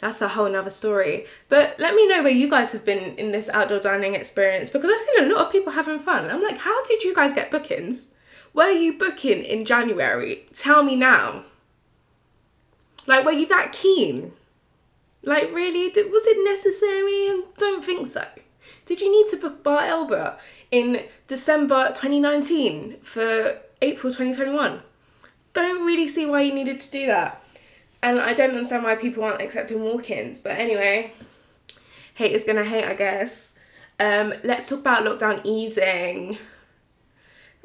That's 0.00 0.20
a 0.20 0.28
whole 0.28 0.50
nother 0.50 0.68
story. 0.68 1.26
But 1.48 1.76
let 1.78 1.94
me 1.94 2.08
know 2.08 2.24
where 2.24 2.32
you 2.32 2.50
guys 2.50 2.72
have 2.72 2.84
been 2.84 3.16
in 3.16 3.30
this 3.30 3.48
outdoor 3.48 3.78
dining 3.78 4.16
experience 4.16 4.68
because 4.68 4.90
I've 4.92 5.00
seen 5.00 5.30
a 5.30 5.32
lot 5.34 5.46
of 5.46 5.52
people 5.52 5.72
having 5.72 6.00
fun. 6.00 6.28
I'm 6.28 6.42
like, 6.42 6.58
how 6.58 6.84
did 6.84 7.04
you 7.04 7.14
guys 7.14 7.32
get 7.32 7.52
bookings? 7.52 8.12
Were 8.52 8.68
you 8.68 8.98
booking 8.98 9.44
in 9.44 9.64
January? 9.64 10.44
Tell 10.52 10.82
me 10.82 10.96
now. 10.96 11.44
Like, 13.06 13.24
were 13.24 13.32
you 13.32 13.46
that 13.46 13.70
keen? 13.72 14.32
Like, 15.22 15.52
really? 15.52 15.90
Did, 15.90 16.10
was 16.10 16.26
it 16.26 16.44
necessary? 16.44 17.12
I 17.12 17.42
don't 17.56 17.84
think 17.84 18.06
so. 18.06 18.24
Did 18.84 19.00
you 19.00 19.10
need 19.10 19.28
to 19.28 19.36
book 19.36 19.62
Bar 19.62 19.84
Elba 19.84 20.38
in 20.70 21.04
December 21.28 21.88
2019 21.88 22.98
for 23.02 23.60
April 23.80 24.12
2021? 24.12 24.82
Don't 25.52 25.86
really 25.86 26.08
see 26.08 26.26
why 26.26 26.42
you 26.42 26.54
needed 26.54 26.80
to 26.80 26.90
do 26.90 27.06
that. 27.06 27.44
And 28.02 28.20
I 28.20 28.32
don't 28.32 28.50
understand 28.50 28.82
why 28.82 28.96
people 28.96 29.22
aren't 29.22 29.42
accepting 29.42 29.82
walk 29.82 30.10
ins. 30.10 30.40
But 30.40 30.58
anyway, 30.58 31.12
hate 32.14 32.32
is 32.32 32.42
gonna 32.44 32.64
hate, 32.64 32.84
I 32.84 32.94
guess. 32.94 33.56
Um, 34.00 34.34
let's 34.42 34.68
talk 34.68 34.80
about 34.80 35.04
lockdown 35.04 35.40
easing. 35.44 36.38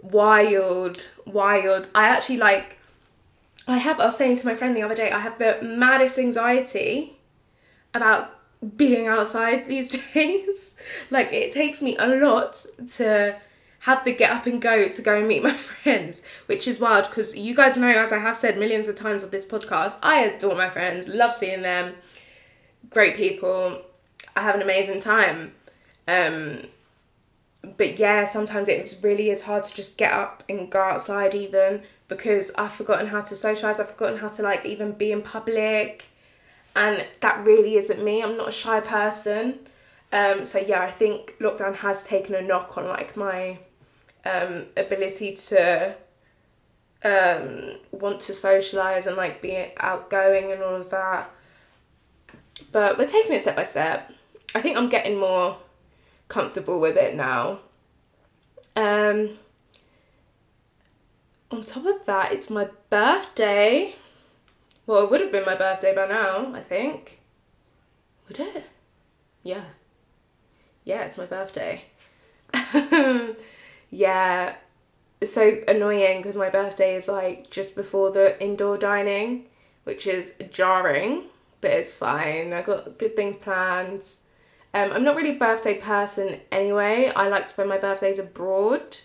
Wild, 0.04 1.10
wild. 1.26 1.90
I 1.96 2.10
actually 2.10 2.38
like 2.38 2.78
I 3.68 3.78
have, 3.80 4.00
I 4.00 4.06
was 4.06 4.18
saying 4.18 4.36
to 4.38 4.46
my 4.46 4.56
friend 4.56 4.78
the 4.78 4.84
other 4.84 4.96
day, 4.96 5.12
I 5.12 5.20
have 5.20 5.40
the 5.40 5.60
maddest 5.62 6.18
anxiety 6.18 7.17
about 7.98 8.34
being 8.76 9.08
outside 9.08 9.68
these 9.68 9.92
days. 10.14 10.76
like, 11.10 11.32
it 11.34 11.52
takes 11.52 11.82
me 11.82 11.98
a 11.98 12.08
lot 12.08 12.66
to 12.96 13.38
have 13.80 14.04
the 14.04 14.14
get 14.14 14.32
up 14.32 14.46
and 14.46 14.62
go 14.62 14.88
to 14.88 15.02
go 15.02 15.16
and 15.16 15.28
meet 15.28 15.44
my 15.44 15.54
friends, 15.54 16.24
which 16.48 16.68
is 16.68 16.80
wild 16.80 17.06
because 17.06 17.38
you 17.38 17.56
guys 17.56 17.78
know, 17.78 17.88
as 17.88 18.12
I 18.12 18.20
have 18.20 18.36
said 18.38 18.58
millions 18.58 18.88
of 18.88 18.96
times 18.96 19.24
on 19.24 19.30
this 19.30 19.46
podcast, 19.46 20.00
I 20.02 20.22
adore 20.22 20.56
my 20.56 20.70
friends, 20.70 21.08
love 21.08 21.34
seeing 21.34 21.62
them, 21.62 21.96
great 22.90 23.16
people. 23.16 23.82
I 24.36 24.42
have 24.42 24.56
an 24.56 24.62
amazing 24.62 25.00
time. 25.00 25.54
Um, 26.08 26.64
but 27.76 28.00
yeah, 28.00 28.26
sometimes 28.26 28.68
it 28.68 28.98
really 29.02 29.30
is 29.30 29.42
hard 29.42 29.64
to 29.66 29.74
just 29.74 29.98
get 29.98 30.14
up 30.14 30.44
and 30.48 30.70
go 30.70 30.82
outside 30.82 31.36
even 31.36 31.84
because 32.08 32.52
I've 32.58 32.72
forgotten 32.72 33.08
how 33.08 33.22
to 33.22 33.36
socialize. 33.36 33.80
I've 33.80 33.90
forgotten 33.90 34.20
how 34.20 34.30
to 34.30 34.42
like 34.42 34.66
even 34.66 34.94
be 34.94 35.12
in 35.12 35.22
public, 35.22 36.06
and 36.78 37.04
that 37.22 37.44
really 37.44 37.76
isn't 37.76 38.04
me. 38.04 38.22
I'm 38.22 38.38
not 38.38 38.50
a 38.50 38.52
shy 38.52 38.80
person. 38.80 39.60
Um, 40.14 40.46
so 40.46 40.60
yeah, 40.60 40.82
I 40.82 40.92
think 40.92 41.36
lockdown 41.40 41.76
has 41.76 42.06
taken 42.06 42.36
a 42.36 42.42
knock 42.42 42.78
on 42.78 42.88
like 42.88 43.18
my 43.18 43.58
um, 44.26 44.68
ability 44.78 45.34
to 45.34 45.96
um, 47.04 47.78
want 47.92 48.20
to 48.22 48.34
socialize 48.34 49.08
and 49.08 49.18
like 49.18 49.42
be 49.42 49.72
outgoing 49.78 50.52
and 50.52 50.62
all 50.62 50.76
of 50.76 50.92
that. 50.92 51.32
But 52.72 53.00
we're 53.00 53.06
taking 53.06 53.34
it 53.34 53.42
step 53.42 53.56
by 53.56 53.64
step. 53.64 54.14
I 54.54 54.62
think 54.62 54.78
I'm 54.78 54.88
getting 54.88 55.18
more 55.20 55.58
comfortable 56.28 56.80
with 56.80 56.96
it 56.96 57.16
now. 57.16 57.60
Um, 58.76 59.32
on 61.50 61.64
top 61.64 61.86
of 61.88 62.06
that, 62.06 62.34
it's 62.34 62.52
my 62.52 62.68
birthday. 62.92 63.96
Well, 64.88 65.04
it 65.04 65.12
would 65.12 65.20
have 65.20 65.34
been 65.34 65.46
my 65.46 65.56
birthday 65.56 65.94
by 65.94 66.08
now, 66.08 66.54
I 66.56 66.62
think. 66.62 67.20
Would 68.28 68.40
it? 68.40 68.64
Yeah. 69.44 69.66
Yeah, 70.86 71.02
it's 71.02 71.18
my 71.18 71.26
birthday. 71.26 71.84
yeah. 73.90 74.56
So 75.22 75.52
annoying 75.68 76.20
because 76.20 76.38
my 76.38 76.50
birthday 76.50 76.96
is 76.96 77.10
like 77.10 77.50
just 77.50 77.76
before 77.76 78.12
the 78.12 78.42
indoor 78.42 78.78
dining, 78.78 79.48
which 79.84 80.08
is 80.08 80.38
jarring, 80.52 81.24
but 81.60 81.72
it's 81.72 81.92
fine. 81.92 82.54
I 82.54 82.62
got 82.62 82.98
good 82.98 83.18
things 83.18 83.36
planned. 83.36 84.16
Um, 84.74 84.92
I'm 84.94 85.04
not 85.04 85.18
really 85.18 85.36
a 85.36 85.40
birthday 85.40 85.80
person 85.82 86.40
anyway. 86.50 87.12
I 87.14 87.28
like 87.28 87.48
to 87.48 87.50
spend 87.50 87.68
my 87.68 87.78
birthdays 87.78 88.20
abroad. 88.20 89.00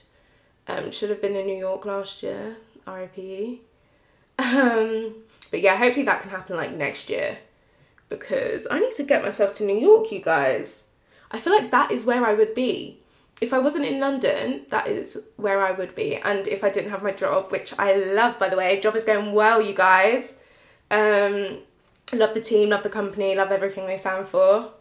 Um, 0.68 0.92
should 0.92 1.10
have 1.10 1.20
been 1.20 1.34
in 1.34 1.46
New 1.46 1.58
York 1.58 1.84
last 1.86 2.22
year. 2.22 2.56
RIP. 2.86 3.62
Um, 4.38 5.14
but 5.52 5.60
yeah, 5.60 5.76
hopefully 5.76 6.04
that 6.06 6.18
can 6.20 6.30
happen 6.30 6.56
like 6.56 6.72
next 6.72 7.08
year 7.08 7.38
because 8.08 8.66
I 8.70 8.80
need 8.80 8.94
to 8.94 9.04
get 9.04 9.22
myself 9.22 9.52
to 9.54 9.64
New 9.64 9.78
York, 9.78 10.10
you 10.10 10.20
guys. 10.20 10.86
I 11.30 11.38
feel 11.38 11.52
like 11.52 11.70
that 11.70 11.92
is 11.92 12.04
where 12.04 12.26
I 12.26 12.32
would 12.32 12.54
be. 12.54 12.98
If 13.40 13.52
I 13.52 13.58
wasn't 13.58 13.84
in 13.84 14.00
London, 14.00 14.62
that 14.70 14.88
is 14.88 15.22
where 15.36 15.62
I 15.62 15.72
would 15.72 15.94
be. 15.94 16.16
And 16.16 16.48
if 16.48 16.64
I 16.64 16.70
didn't 16.70 16.90
have 16.90 17.02
my 17.02 17.12
job, 17.12 17.52
which 17.52 17.72
I 17.78 17.94
love 17.94 18.38
by 18.38 18.48
the 18.48 18.56
way, 18.56 18.80
job 18.80 18.96
is 18.96 19.04
going 19.04 19.32
well, 19.32 19.60
you 19.60 19.74
guys. 19.74 20.42
Um, 20.90 21.58
love 22.12 22.34
the 22.34 22.40
team, 22.40 22.70
love 22.70 22.82
the 22.82 22.88
company, 22.88 23.34
love 23.34 23.52
everything 23.52 23.86
they 23.86 23.96
stand 23.96 24.28
for. 24.28 24.72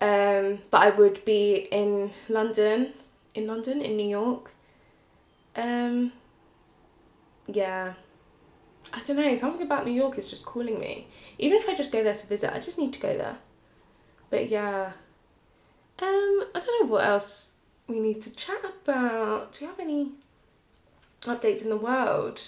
Um, 0.00 0.60
but 0.70 0.82
I 0.82 0.90
would 0.90 1.24
be 1.24 1.68
in 1.70 2.12
London, 2.28 2.92
in 3.34 3.46
London, 3.46 3.82
in 3.82 3.96
New 3.96 4.08
York. 4.08 4.52
Um, 5.56 6.12
yeah. 7.46 7.94
I 8.92 9.00
don't 9.02 9.16
know, 9.16 9.34
something 9.36 9.62
about 9.62 9.86
New 9.86 9.92
York 9.92 10.18
is 10.18 10.28
just 10.28 10.46
calling 10.46 10.78
me. 10.78 11.06
Even 11.38 11.58
if 11.58 11.68
I 11.68 11.74
just 11.74 11.92
go 11.92 12.02
there 12.02 12.14
to 12.14 12.26
visit, 12.26 12.52
I 12.52 12.58
just 12.58 12.78
need 12.78 12.92
to 12.94 13.00
go 13.00 13.16
there. 13.16 13.36
But 14.30 14.48
yeah. 14.48 14.92
Um, 16.02 16.44
I 16.54 16.60
don't 16.60 16.82
know 16.82 16.92
what 16.92 17.04
else 17.04 17.54
we 17.86 18.00
need 18.00 18.20
to 18.22 18.34
chat 18.34 18.60
about. 18.64 19.52
Do 19.52 19.58
we 19.60 19.66
have 19.66 19.80
any 19.80 20.12
updates 21.22 21.62
in 21.62 21.68
the 21.68 21.76
world? 21.76 22.40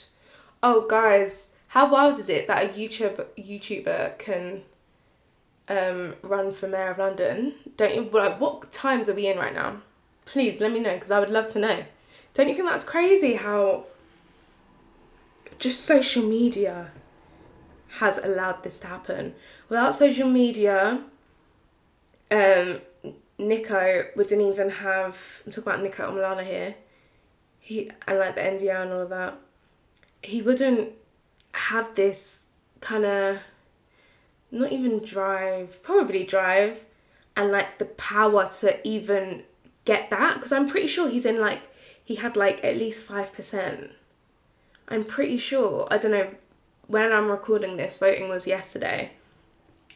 Oh 0.63 0.87
guys, 0.89 1.53
how 1.69 1.91
wild 1.91 2.19
is 2.19 2.29
it 2.29 2.47
that 2.47 2.65
a 2.65 2.69
YouTube 2.69 3.27
YouTuber 3.37 4.19
can 4.19 4.63
um, 5.69 6.15
run 6.23 6.53
for 6.53 6.69
mayor 6.69 6.91
of 6.91 6.99
London. 6.99 7.55
Don't 7.77 7.95
you 7.95 8.03
like 8.11 8.41
what 8.41 8.71
times 8.73 9.09
are 9.09 9.15
we 9.15 9.27
in 9.27 9.39
right 9.39 9.55
now? 9.55 9.79
Please 10.25 10.61
let 10.61 10.73
me 10.73 10.81
know 10.81 10.95
because 10.95 11.11
I 11.11 11.21
would 11.21 11.31
love 11.31 11.49
to 11.51 11.59
know. 11.59 11.85
Don't 12.35 12.49
you 12.49 12.55
think 12.55 12.69
that's 12.69 12.85
crazy 12.85 13.35
how 13.35 13.85
just 15.63 15.85
social 15.85 16.25
media 16.25 16.91
has 18.01 18.19
allowed 18.19 18.63
this 18.65 18.81
to 18.81 18.89
happen? 18.89 19.35
Without 19.69 19.95
social 19.95 20.29
media, 20.29 21.05
um, 22.31 22.81
Niko 23.39 24.17
wouldn't 24.17 24.43
even 24.43 24.71
have. 24.71 25.43
I'm 25.47 25.53
talking 25.53 25.73
about 25.73 25.85
Niko 25.85 26.11
Omilana 26.11 26.45
here. 26.45 26.75
He 27.61 27.91
and 28.09 28.19
like 28.19 28.35
the 28.35 28.43
NDR 28.43 28.83
and 28.83 28.93
all 28.93 29.03
of 29.03 29.11
that. 29.11 29.39
He 30.23 30.43
wouldn't 30.43 30.91
have 31.55 31.95
this 31.95 32.47
kind 32.81 33.05
of 33.05 33.39
not 34.51 34.73
even 34.73 34.99
drive, 35.05 35.81
probably 35.83 36.25
drive, 36.25 36.87
and 37.37 37.53
like 37.53 37.79
the 37.79 37.85
power 37.85 38.47
to 38.47 38.87
even 38.87 39.45
get 39.85 40.11
that 40.11 40.35
because 40.35 40.53
I'm 40.53 40.69
pretty 40.69 40.89
sure 40.89 41.09
he's 41.09 41.25
in 41.25 41.41
like 41.41 41.63
he 42.05 42.17
had 42.17 42.37
like 42.37 42.65
at 42.65 42.77
least 42.77 43.09
5%. 43.09 43.91
I'm 44.89 45.05
pretty 45.05 45.39
sure. 45.39 45.89
I 45.91 45.99
don't 45.99 46.11
know 46.11 46.29
when 46.87 47.13
I'm 47.13 47.31
recording 47.31 47.77
this 47.77 47.99
voting 47.99 48.29
was 48.29 48.47
yesterday. 48.47 49.13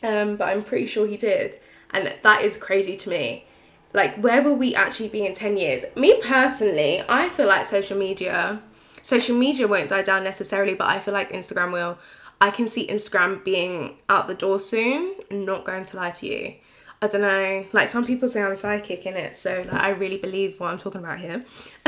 Um 0.02 0.36
but 0.36 0.48
I'm 0.48 0.62
pretty 0.62 0.86
sure 0.86 1.06
he 1.06 1.16
did 1.16 1.58
and 1.90 2.14
that 2.22 2.42
is 2.42 2.56
crazy 2.56 2.96
to 2.96 3.08
me. 3.08 3.46
Like 3.92 4.16
where 4.16 4.42
will 4.42 4.56
we 4.56 4.74
actually 4.74 5.08
be 5.08 5.24
in 5.24 5.34
10 5.34 5.56
years? 5.56 5.84
Me 5.96 6.20
personally, 6.22 7.02
I 7.08 7.28
feel 7.28 7.46
like 7.46 7.64
social 7.64 7.98
media 7.98 8.62
social 9.06 9.36
media 9.36 9.68
won't 9.68 9.88
die 9.88 10.02
down 10.02 10.24
necessarily, 10.24 10.74
but 10.74 10.88
I 10.88 10.98
feel 10.98 11.14
like 11.14 11.32
Instagram 11.32 11.72
will. 11.72 11.98
I 12.40 12.50
can 12.50 12.68
see 12.68 12.86
Instagram 12.86 13.44
being 13.44 13.98
out 14.08 14.28
the 14.28 14.34
door 14.34 14.60
soon. 14.60 15.14
Not 15.30 15.64
going 15.64 15.84
to 15.84 15.96
lie 15.96 16.10
to 16.10 16.26
you. 16.26 16.54
I 17.00 17.06
don't 17.06 17.20
know. 17.20 17.66
Like 17.72 17.88
some 17.88 18.04
people 18.04 18.28
say 18.28 18.42
I'm 18.42 18.56
psychic 18.56 19.06
in 19.06 19.16
it, 19.16 19.36
so 19.36 19.64
like 19.70 19.82
I 19.82 19.90
really 19.90 20.16
believe 20.16 20.58
what 20.58 20.72
I'm 20.72 20.78
talking 20.78 21.00
about 21.00 21.18
here. 21.18 21.44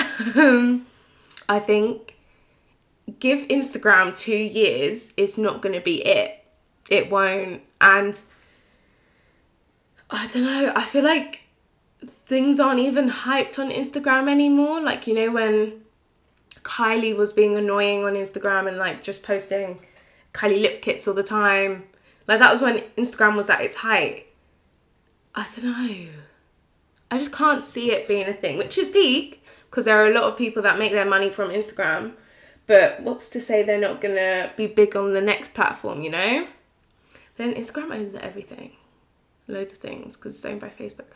I 1.49 1.59
think 1.59 2.15
give 3.21 3.49
Instagram 3.49 4.19
two 4.19 4.33
years, 4.37 5.13
it's 5.17 5.39
not 5.39 5.63
gonna 5.63 5.81
be 5.81 6.05
it. 6.07 6.45
It 6.89 7.11
won't. 7.11 7.63
And 7.81 8.19
I 10.11 10.27
don't 10.29 10.45
know. 10.45 10.73
I 10.75 10.83
feel 10.83 11.05
like 11.05 11.41
things 12.27 12.61
aren't 12.61 12.81
even 12.81 13.11
hyped 13.11 13.59
on 13.59 13.71
Instagram 13.71 14.31
anymore. 14.31 14.81
Like 14.81 15.07
you 15.07 15.15
know 15.15 15.31
when 15.31 15.83
Kylie 16.63 17.17
was 17.17 17.33
being 17.33 17.57
annoying 17.57 18.05
on 18.05 18.15
Instagram 18.15 18.69
and 18.69 18.77
like 18.77 19.03
just 19.03 19.23
posting 19.23 19.81
Kylie 20.33 20.63
lip 20.63 20.83
kits 20.83 21.09
all 21.09 21.15
the 21.15 21.23
time. 21.23 21.85
Like 22.27 22.41
that 22.41 22.53
was 22.53 22.63
when 22.63 22.83
Instagram 22.97 23.37
was 23.37 23.49
at 23.49 23.61
its 23.61 23.77
height. 23.77 24.27
I 25.35 25.47
don't 25.57 25.65
know. 25.65 26.09
I 27.11 27.19
just 27.19 27.33
can't 27.33 27.63
see 27.63 27.91
it 27.91 28.07
being 28.07 28.29
a 28.29 28.35
thing, 28.35 28.59
which 28.59 28.77
is 28.77 28.91
peak 28.91 29.43
because 29.71 29.87
there 29.87 30.03
are 30.03 30.11
a 30.11 30.15
lot 30.15 30.25
of 30.25 30.37
people 30.37 30.63
that 30.63 30.79
make 30.79 30.93
their 30.93 31.07
money 31.07 31.31
from 31.31 31.51
Instagram. 31.51 32.13
But 32.69 33.01
what's 33.01 33.29
to 33.31 33.41
say 33.41 33.65
they're 33.65 33.81
not 33.81 34.01
gonna 34.01 34.53
be 34.57 34.69
big 34.69 34.95
on 34.95 35.15
the 35.15 35.21
next 35.21 35.55
platform, 35.55 36.03
you 36.03 36.11
know? 36.11 36.47
Then 37.37 37.55
Instagram 37.55 37.93
owns 37.95 38.15
everything, 38.15 38.73
loads 39.49 39.73
of 39.73 39.79
things 39.79 40.17
because 40.17 40.37
it's 40.37 40.45
owned 40.45 40.61
by 40.61 40.69
Facebook. 40.69 41.07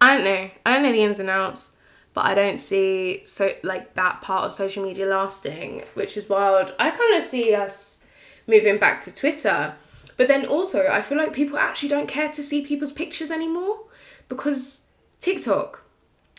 I 0.00 0.16
don't 0.16 0.24
know. 0.24 0.50
I 0.66 0.72
don't 0.74 0.82
know 0.82 0.92
the 0.92 1.02
ins 1.02 1.20
and 1.20 1.30
outs, 1.30 1.76
but 2.12 2.26
I 2.26 2.34
don't 2.34 2.58
see 2.58 3.22
so 3.24 3.52
like 3.62 3.94
that 3.94 4.20
part 4.20 4.44
of 4.44 4.52
social 4.52 4.82
media 4.82 5.06
lasting, 5.06 5.84
which 5.94 6.16
is 6.16 6.28
wild. 6.28 6.74
I 6.78 6.90
kind 6.90 7.14
of 7.14 7.22
see 7.22 7.54
us 7.54 8.04
moving 8.46 8.78
back 8.78 9.00
to 9.04 9.14
Twitter. 9.14 9.74
But 10.16 10.28
then 10.28 10.46
also, 10.46 10.86
I 10.88 11.02
feel 11.02 11.18
like 11.18 11.32
people 11.32 11.58
actually 11.58 11.90
don't 11.90 12.08
care 12.08 12.30
to 12.30 12.42
see 12.42 12.64
people's 12.64 12.92
pictures 12.92 13.30
anymore 13.30 13.80
because 14.28 14.82
TikTok. 15.20 15.82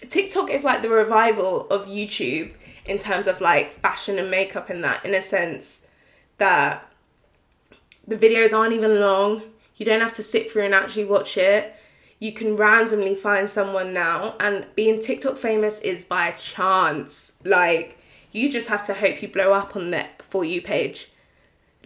TikTok 0.01 0.49
is 0.51 0.63
like 0.63 0.81
the 0.81 0.89
revival 0.89 1.67
of 1.69 1.87
YouTube 1.87 2.53
in 2.85 2.97
terms 2.97 3.27
of 3.27 3.41
like 3.41 3.71
fashion 3.71 4.19
and 4.19 4.31
makeup 4.31 4.69
and 4.69 4.83
that, 4.83 5.05
in 5.05 5.13
a 5.13 5.21
sense 5.21 5.87
that 6.37 6.91
the 8.07 8.15
videos 8.15 8.57
aren't 8.57 8.73
even 8.73 8.99
long. 8.99 9.41
You 9.75 9.85
don't 9.85 10.01
have 10.01 10.13
to 10.13 10.23
sit 10.23 10.49
through 10.49 10.63
and 10.63 10.73
actually 10.73 11.05
watch 11.05 11.37
it. 11.37 11.75
You 12.19 12.31
can 12.31 12.55
randomly 12.55 13.13
find 13.13 13.47
someone 13.47 13.93
now, 13.93 14.35
and 14.39 14.65
being 14.75 14.99
TikTok 14.99 15.37
famous 15.37 15.79
is 15.81 16.03
by 16.03 16.31
chance. 16.31 17.33
Like, 17.45 17.99
you 18.31 18.51
just 18.51 18.69
have 18.69 18.83
to 18.87 18.95
hope 18.95 19.21
you 19.21 19.27
blow 19.27 19.53
up 19.53 19.75
on 19.75 19.91
the 19.91 20.05
For 20.19 20.43
You 20.43 20.61
page 20.61 21.09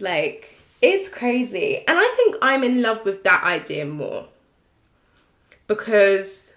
like, 0.02 0.56
it's 0.80 1.08
crazy. 1.08 1.84
And 1.86 1.98
I 1.98 2.14
think 2.16 2.36
I'm 2.42 2.64
in 2.64 2.82
love 2.82 3.04
with 3.04 3.22
that 3.24 3.44
idea 3.44 3.86
more 3.86 4.26
because 5.66 6.51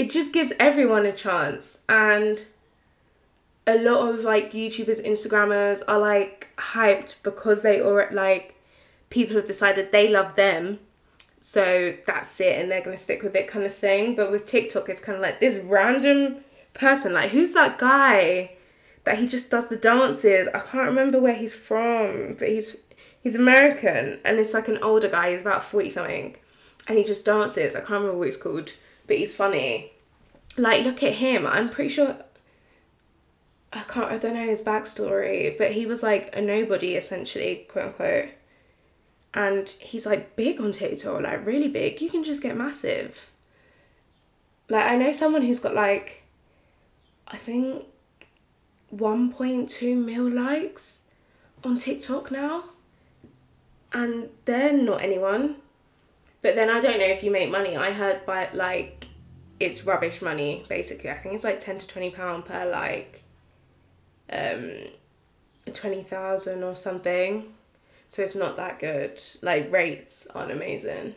it 0.00 0.08
just 0.08 0.32
gives 0.32 0.54
everyone 0.58 1.04
a 1.04 1.12
chance. 1.12 1.84
And 1.86 2.42
a 3.66 3.76
lot 3.76 4.08
of 4.08 4.20
like 4.20 4.50
YouTubers, 4.52 5.06
Instagrammers 5.06 5.82
are 5.86 5.98
like 5.98 6.48
hyped 6.56 7.16
because 7.22 7.62
they 7.62 7.82
or 7.82 8.08
like 8.10 8.54
people 9.10 9.36
have 9.36 9.44
decided 9.44 9.92
they 9.92 10.08
love 10.08 10.36
them. 10.36 10.78
So 11.38 11.94
that's 12.06 12.40
it, 12.40 12.58
and 12.58 12.70
they're 12.70 12.80
gonna 12.80 12.96
stick 12.96 13.22
with 13.22 13.36
it, 13.36 13.46
kind 13.46 13.66
of 13.66 13.74
thing. 13.74 14.14
But 14.14 14.30
with 14.30 14.46
TikTok, 14.46 14.88
it's 14.88 15.02
kind 15.02 15.16
of 15.16 15.22
like 15.22 15.38
this 15.38 15.56
random 15.56 16.36
person. 16.72 17.12
Like, 17.12 17.30
who's 17.30 17.52
that 17.52 17.76
guy 17.76 18.52
that 19.04 19.18
he 19.18 19.28
just 19.28 19.50
does 19.50 19.68
the 19.68 19.76
dances? 19.76 20.48
I 20.54 20.60
can't 20.60 20.86
remember 20.86 21.20
where 21.20 21.34
he's 21.34 21.54
from, 21.54 22.36
but 22.38 22.48
he's 22.48 22.74
he's 23.20 23.34
American 23.34 24.18
and 24.24 24.38
it's 24.38 24.54
like 24.54 24.68
an 24.68 24.78
older 24.82 25.08
guy. 25.08 25.32
He's 25.32 25.42
about 25.42 25.62
forty 25.62 25.90
something, 25.90 26.36
and 26.88 26.96
he 26.96 27.04
just 27.04 27.26
dances. 27.26 27.76
I 27.76 27.80
can't 27.80 27.90
remember 27.90 28.16
what 28.16 28.28
he's 28.28 28.38
called, 28.38 28.72
but 29.10 29.18
he's 29.18 29.34
funny. 29.34 29.90
Like, 30.56 30.84
look 30.84 31.02
at 31.02 31.14
him. 31.14 31.44
I'm 31.44 31.68
pretty 31.68 31.90
sure. 31.90 32.16
I 33.72 33.80
can't. 33.80 34.08
I 34.08 34.18
don't 34.18 34.34
know 34.34 34.46
his 34.46 34.62
backstory, 34.62 35.58
but 35.58 35.72
he 35.72 35.84
was 35.84 36.04
like 36.04 36.30
a 36.36 36.40
nobody 36.40 36.94
essentially, 36.94 37.66
quote 37.68 37.86
unquote. 37.86 38.32
And 39.34 39.68
he's 39.80 40.06
like 40.06 40.36
big 40.36 40.60
on 40.60 40.70
TikTok, 40.70 41.22
like 41.22 41.44
really 41.44 41.66
big. 41.66 42.00
You 42.00 42.08
can 42.08 42.22
just 42.22 42.40
get 42.40 42.56
massive. 42.56 43.32
Like 44.68 44.86
I 44.86 44.94
know 44.94 45.10
someone 45.10 45.42
who's 45.42 45.58
got 45.58 45.74
like, 45.74 46.22
I 47.26 47.36
think, 47.36 47.84
one 48.90 49.32
point 49.32 49.70
two 49.70 49.96
mil 49.96 50.30
likes 50.30 51.00
on 51.64 51.78
TikTok 51.78 52.30
now. 52.30 52.62
And 53.92 54.28
they're 54.44 54.72
not 54.72 55.02
anyone. 55.02 55.56
But 56.42 56.54
then 56.54 56.70
I 56.70 56.80
don't 56.80 56.98
know 56.98 57.06
if 57.06 57.22
you 57.22 57.30
make 57.30 57.50
money. 57.50 57.76
I 57.76 57.92
heard 57.92 58.24
by 58.24 58.48
like 58.52 59.08
it's 59.58 59.84
rubbish 59.84 60.22
money 60.22 60.64
basically. 60.68 61.10
I 61.10 61.14
think 61.14 61.34
it's 61.34 61.44
like 61.44 61.60
ten 61.60 61.78
to 61.78 61.86
twenty 61.86 62.10
pound 62.10 62.46
per 62.46 62.70
like 62.70 63.22
um 64.32 64.74
twenty 65.72 66.02
thousand 66.02 66.62
or 66.62 66.74
something. 66.74 67.52
So 68.08 68.22
it's 68.22 68.34
not 68.34 68.56
that 68.56 68.78
good. 68.78 69.20
Like 69.42 69.70
rates 69.70 70.26
aren't 70.34 70.50
amazing. 70.50 71.14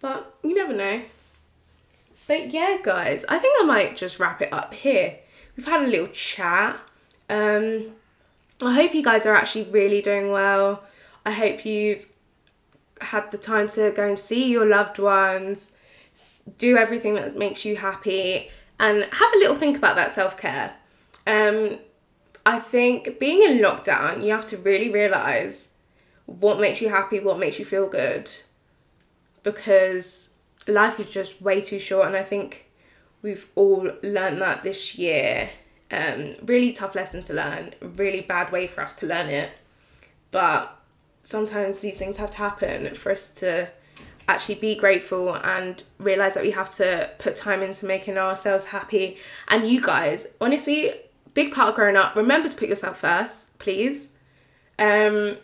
But 0.00 0.34
you 0.42 0.54
never 0.54 0.72
know. 0.72 1.02
But 2.26 2.50
yeah, 2.50 2.78
guys, 2.82 3.24
I 3.28 3.38
think 3.38 3.54
I 3.60 3.64
might 3.64 3.96
just 3.96 4.18
wrap 4.18 4.42
it 4.42 4.52
up 4.52 4.74
here. 4.74 5.18
We've 5.56 5.66
had 5.66 5.82
a 5.82 5.86
little 5.86 6.08
chat. 6.08 6.80
Um 7.28 7.92
I 8.62 8.74
hope 8.74 8.94
you 8.94 9.04
guys 9.04 9.26
are 9.26 9.34
actually 9.34 9.64
really 9.64 10.00
doing 10.00 10.30
well. 10.32 10.82
I 11.24 11.32
hope 11.32 11.64
you've 11.66 12.06
had 13.00 13.30
the 13.30 13.38
time 13.38 13.68
to 13.68 13.90
go 13.90 14.06
and 14.06 14.18
see 14.18 14.50
your 14.50 14.66
loved 14.66 14.98
ones, 14.98 15.72
do 16.56 16.76
everything 16.76 17.14
that 17.14 17.36
makes 17.36 17.64
you 17.64 17.76
happy, 17.76 18.50
and 18.80 19.02
have 19.02 19.32
a 19.34 19.38
little 19.38 19.56
think 19.56 19.76
about 19.76 19.96
that 19.96 20.12
self 20.12 20.36
care. 20.36 20.74
Um, 21.26 21.78
I 22.46 22.58
think 22.58 23.18
being 23.18 23.42
in 23.42 23.58
lockdown, 23.58 24.24
you 24.24 24.32
have 24.32 24.46
to 24.46 24.56
really 24.56 24.90
realize 24.90 25.68
what 26.26 26.60
makes 26.60 26.80
you 26.80 26.88
happy, 26.88 27.20
what 27.20 27.38
makes 27.38 27.58
you 27.58 27.64
feel 27.64 27.88
good, 27.88 28.30
because 29.42 30.30
life 30.66 31.00
is 31.00 31.10
just 31.10 31.40
way 31.42 31.60
too 31.60 31.78
short, 31.78 32.06
and 32.06 32.16
I 32.16 32.22
think 32.22 32.70
we've 33.22 33.48
all 33.54 33.90
learned 34.02 34.40
that 34.40 34.62
this 34.62 34.96
year. 34.96 35.50
Um, 35.90 36.34
really 36.44 36.72
tough 36.72 36.94
lesson 36.94 37.22
to 37.24 37.32
learn, 37.32 37.72
really 37.80 38.20
bad 38.20 38.52
way 38.52 38.66
for 38.66 38.82
us 38.82 38.96
to 38.96 39.06
learn 39.06 39.28
it, 39.28 39.50
but 40.30 40.77
sometimes 41.28 41.80
these 41.80 41.98
things 41.98 42.16
have 42.16 42.30
to 42.30 42.38
happen 42.38 42.94
for 42.94 43.12
us 43.12 43.28
to 43.28 43.68
actually 44.28 44.54
be 44.54 44.74
grateful 44.74 45.34
and 45.34 45.84
realize 45.98 46.32
that 46.32 46.42
we 46.42 46.50
have 46.50 46.70
to 46.70 47.10
put 47.18 47.36
time 47.36 47.62
into 47.62 47.84
making 47.84 48.16
ourselves 48.16 48.64
happy. 48.64 49.18
And 49.48 49.68
you 49.68 49.82
guys, 49.82 50.28
honestly, 50.40 50.90
big 51.34 51.52
part 51.52 51.68
of 51.68 51.74
growing 51.74 51.96
up, 51.96 52.16
remember 52.16 52.48
to 52.48 52.56
put 52.56 52.70
yourself 52.70 53.00
first, 53.00 53.58
please. 53.58 54.12
Um, 54.78 55.36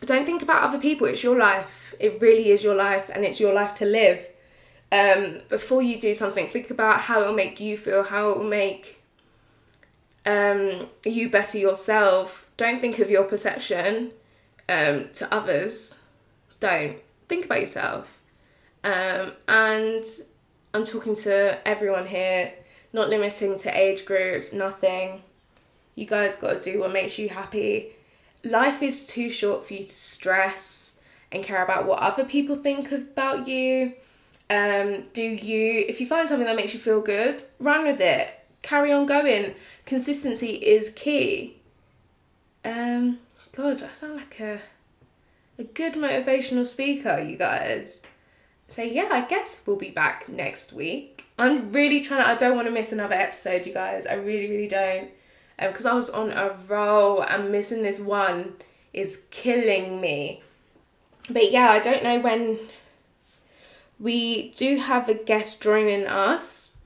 don't 0.00 0.26
think 0.26 0.42
about 0.42 0.64
other 0.64 0.78
people. 0.78 1.06
It's 1.06 1.22
your 1.22 1.38
life. 1.38 1.94
It 2.00 2.20
really 2.20 2.50
is 2.50 2.64
your 2.64 2.74
life, 2.74 3.08
and 3.14 3.24
it's 3.24 3.38
your 3.38 3.54
life 3.54 3.74
to 3.74 3.84
live. 3.84 4.28
Um, 4.90 5.40
before 5.48 5.82
you 5.82 6.00
do 6.00 6.14
something, 6.14 6.48
think 6.48 6.70
about 6.70 7.02
how 7.02 7.20
it 7.20 7.26
will 7.28 7.34
make 7.34 7.60
you 7.60 7.78
feel, 7.78 8.02
how 8.02 8.30
it 8.30 8.38
will 8.38 8.44
make 8.44 9.00
um, 10.26 10.88
you 11.04 11.30
better 11.30 11.58
yourself. 11.58 12.50
Don't 12.56 12.80
think 12.80 12.98
of 12.98 13.08
your 13.08 13.22
perception 13.22 14.10
um, 14.68 15.10
to 15.14 15.32
others, 15.34 15.96
don't. 16.60 17.00
Think 17.28 17.46
about 17.46 17.60
yourself. 17.60 18.20
Um, 18.84 19.32
and 19.48 20.04
I'm 20.72 20.84
talking 20.84 21.16
to 21.16 21.58
everyone 21.66 22.06
here, 22.06 22.52
not 22.92 23.08
limiting 23.08 23.56
to 23.58 23.76
age 23.76 24.04
groups, 24.04 24.52
nothing. 24.52 25.22
You 25.96 26.06
guys 26.06 26.36
got 26.36 26.60
to 26.60 26.72
do 26.72 26.80
what 26.80 26.92
makes 26.92 27.18
you 27.18 27.28
happy. 27.28 27.96
Life 28.44 28.82
is 28.82 29.06
too 29.06 29.28
short 29.28 29.66
for 29.66 29.74
you 29.74 29.82
to 29.82 29.90
stress 29.90 31.00
and 31.32 31.42
care 31.42 31.64
about 31.64 31.86
what 31.86 31.98
other 31.98 32.24
people 32.24 32.56
think 32.56 32.92
about 32.92 33.48
you. 33.48 33.94
Um, 34.48 35.04
do 35.12 35.22
you, 35.22 35.84
if 35.88 36.00
you 36.00 36.06
find 36.06 36.28
something 36.28 36.46
that 36.46 36.54
makes 36.54 36.72
you 36.72 36.78
feel 36.78 37.00
good, 37.00 37.42
run 37.58 37.84
with 37.84 38.00
it. 38.00 38.28
Carry 38.62 38.92
on 38.92 39.06
going. 39.06 39.54
Consistency 39.84 40.50
is 40.50 40.90
key. 40.90 41.56
Um, 42.64 43.18
God, 43.56 43.82
I 43.82 43.92
sound 43.92 44.16
like 44.16 44.38
a 44.38 44.60
a 45.58 45.64
good 45.64 45.94
motivational 45.94 46.66
speaker, 46.66 47.18
you 47.18 47.38
guys. 47.38 48.02
So 48.68 48.82
yeah, 48.82 49.08
I 49.10 49.22
guess 49.22 49.62
we'll 49.64 49.76
be 49.76 49.90
back 49.90 50.28
next 50.28 50.74
week. 50.74 51.24
I'm 51.38 51.72
really 51.72 52.02
trying 52.02 52.22
to, 52.22 52.28
I 52.28 52.34
don't 52.34 52.56
want 52.56 52.68
to 52.68 52.72
miss 52.72 52.92
another 52.92 53.14
episode, 53.14 53.66
you 53.66 53.72
guys. 53.72 54.06
I 54.06 54.14
really, 54.14 54.50
really 54.50 54.68
don't. 54.68 55.10
Because 55.58 55.86
um, 55.86 55.92
I 55.92 55.94
was 55.94 56.10
on 56.10 56.30
a 56.32 56.54
roll 56.68 57.22
and 57.22 57.50
missing 57.50 57.82
this 57.82 57.98
one 57.98 58.56
is 58.92 59.26
killing 59.30 60.02
me. 60.02 60.42
But 61.30 61.50
yeah, 61.50 61.70
I 61.70 61.78
don't 61.78 62.04
know 62.04 62.20
when 62.20 62.58
we 63.98 64.50
do 64.50 64.76
have 64.76 65.08
a 65.08 65.14
guest 65.14 65.62
joining 65.62 66.06
us. 66.06 66.78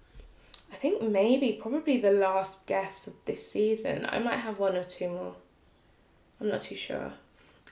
I 0.73 0.77
think 0.77 1.03
maybe 1.03 1.59
probably 1.61 1.97
the 1.97 2.13
last 2.13 2.69
guest 2.69 3.09
of 3.09 3.15
this 3.25 3.51
season. 3.51 4.07
I 4.09 4.21
might 4.21 4.39
have 4.39 4.61
one 4.61 4.77
or 4.77 4.85
two 4.85 5.09
more. 5.09 5.35
I'm 6.41 6.49
not 6.49 6.63
too 6.63 6.75
sure. 6.75 7.13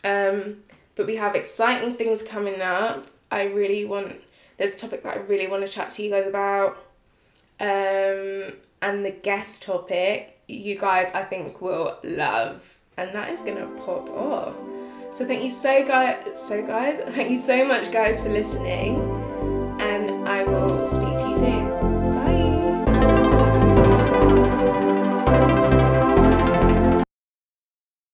Um, 0.04 0.58
but 0.94 1.06
we 1.06 1.16
have 1.16 1.34
exciting 1.34 1.94
things 1.94 2.22
coming 2.22 2.60
up. 2.60 3.06
I 3.30 3.44
really 3.44 3.84
want, 3.84 4.20
there's 4.56 4.74
a 4.74 4.78
topic 4.78 5.02
that 5.04 5.16
I 5.16 5.20
really 5.20 5.46
want 5.46 5.64
to 5.64 5.70
chat 5.70 5.90
to 5.90 6.02
you 6.02 6.10
guys 6.10 6.26
about. 6.26 6.76
Um, 7.60 8.52
and 8.80 9.04
the 9.04 9.14
guest 9.22 9.62
topic, 9.62 10.38
you 10.46 10.78
guys, 10.78 11.12
I 11.12 11.22
think, 11.22 11.60
will 11.60 11.98
love. 12.04 12.76
And 12.96 13.14
that 13.14 13.30
is 13.30 13.40
going 13.40 13.56
to 13.56 13.66
pop 13.82 14.08
off. 14.10 14.54
So 15.12 15.26
thank 15.26 15.42
you 15.42 15.50
so 15.50 15.84
guys, 15.84 16.38
so 16.38 16.64
guys, 16.64 17.02
thank 17.14 17.30
you 17.30 17.38
so 17.38 17.64
much 17.64 17.90
guys 17.90 18.22
for 18.22 18.28
listening, 18.28 19.00
and 19.80 20.28
I 20.28 20.44
will 20.44 20.86
speak 20.86 21.14
to 21.14 21.28
you 21.28 21.34
soon. 21.34 21.57